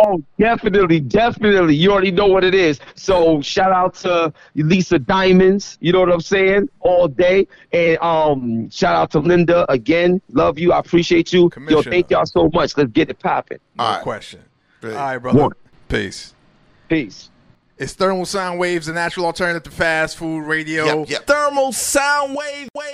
Oh, 0.03 0.23
definitely, 0.39 1.01
definitely. 1.01 1.75
You 1.75 1.93
already 1.93 2.11
know 2.11 2.27
what 2.27 2.43
it 2.43 2.55
is. 2.55 2.81
So 2.95 3.43
shout 3.43 3.71
out 3.71 3.95
to 3.97 4.33
Lisa 4.55 4.99
Diamonds. 4.99 5.77
You 5.83 5.93
know 5.93 6.01
what 6.01 6.11
I'm 6.11 6.23
saying? 6.23 6.71
All 6.81 7.07
day. 7.07 7.47
And 7.73 7.99
um, 7.99 8.71
shout 8.71 8.97
out 8.97 9.11
to 9.11 9.19
Linda 9.19 9.71
again. 9.71 10.23
Love 10.33 10.59
you. 10.59 10.73
I 10.73 10.79
appreciate 10.79 11.35
you. 11.35 11.51
Yo, 11.69 11.83
thank 11.83 12.11
y'all 12.11 12.25
so 12.25 12.49
much. 12.55 12.79
Let's 12.79 12.91
get 12.93 13.11
it 13.11 13.19
popping. 13.19 13.59
No 13.77 13.85
All 13.85 13.93
right. 13.97 14.03
question. 14.03 14.41
Great. 14.81 14.95
All 14.95 15.05
right, 15.05 15.19
brother. 15.19 15.39
One. 15.39 15.53
Peace. 15.89 16.35
Peace. 16.89 17.29
It's 17.77 17.95
Thermal 17.95 18.27
Sound 18.27 18.59
Waves, 18.59 18.87
the 18.87 18.93
natural 18.93 19.25
alternative 19.25 19.63
to 19.63 19.71
fast 19.71 20.19
food 20.19 20.43
radio. 20.43 21.01
Yep, 21.01 21.11
yep. 21.11 21.27
Thermal 21.27 21.73
sound 21.73 22.37
wave, 22.37 22.69
wave. 22.75 22.91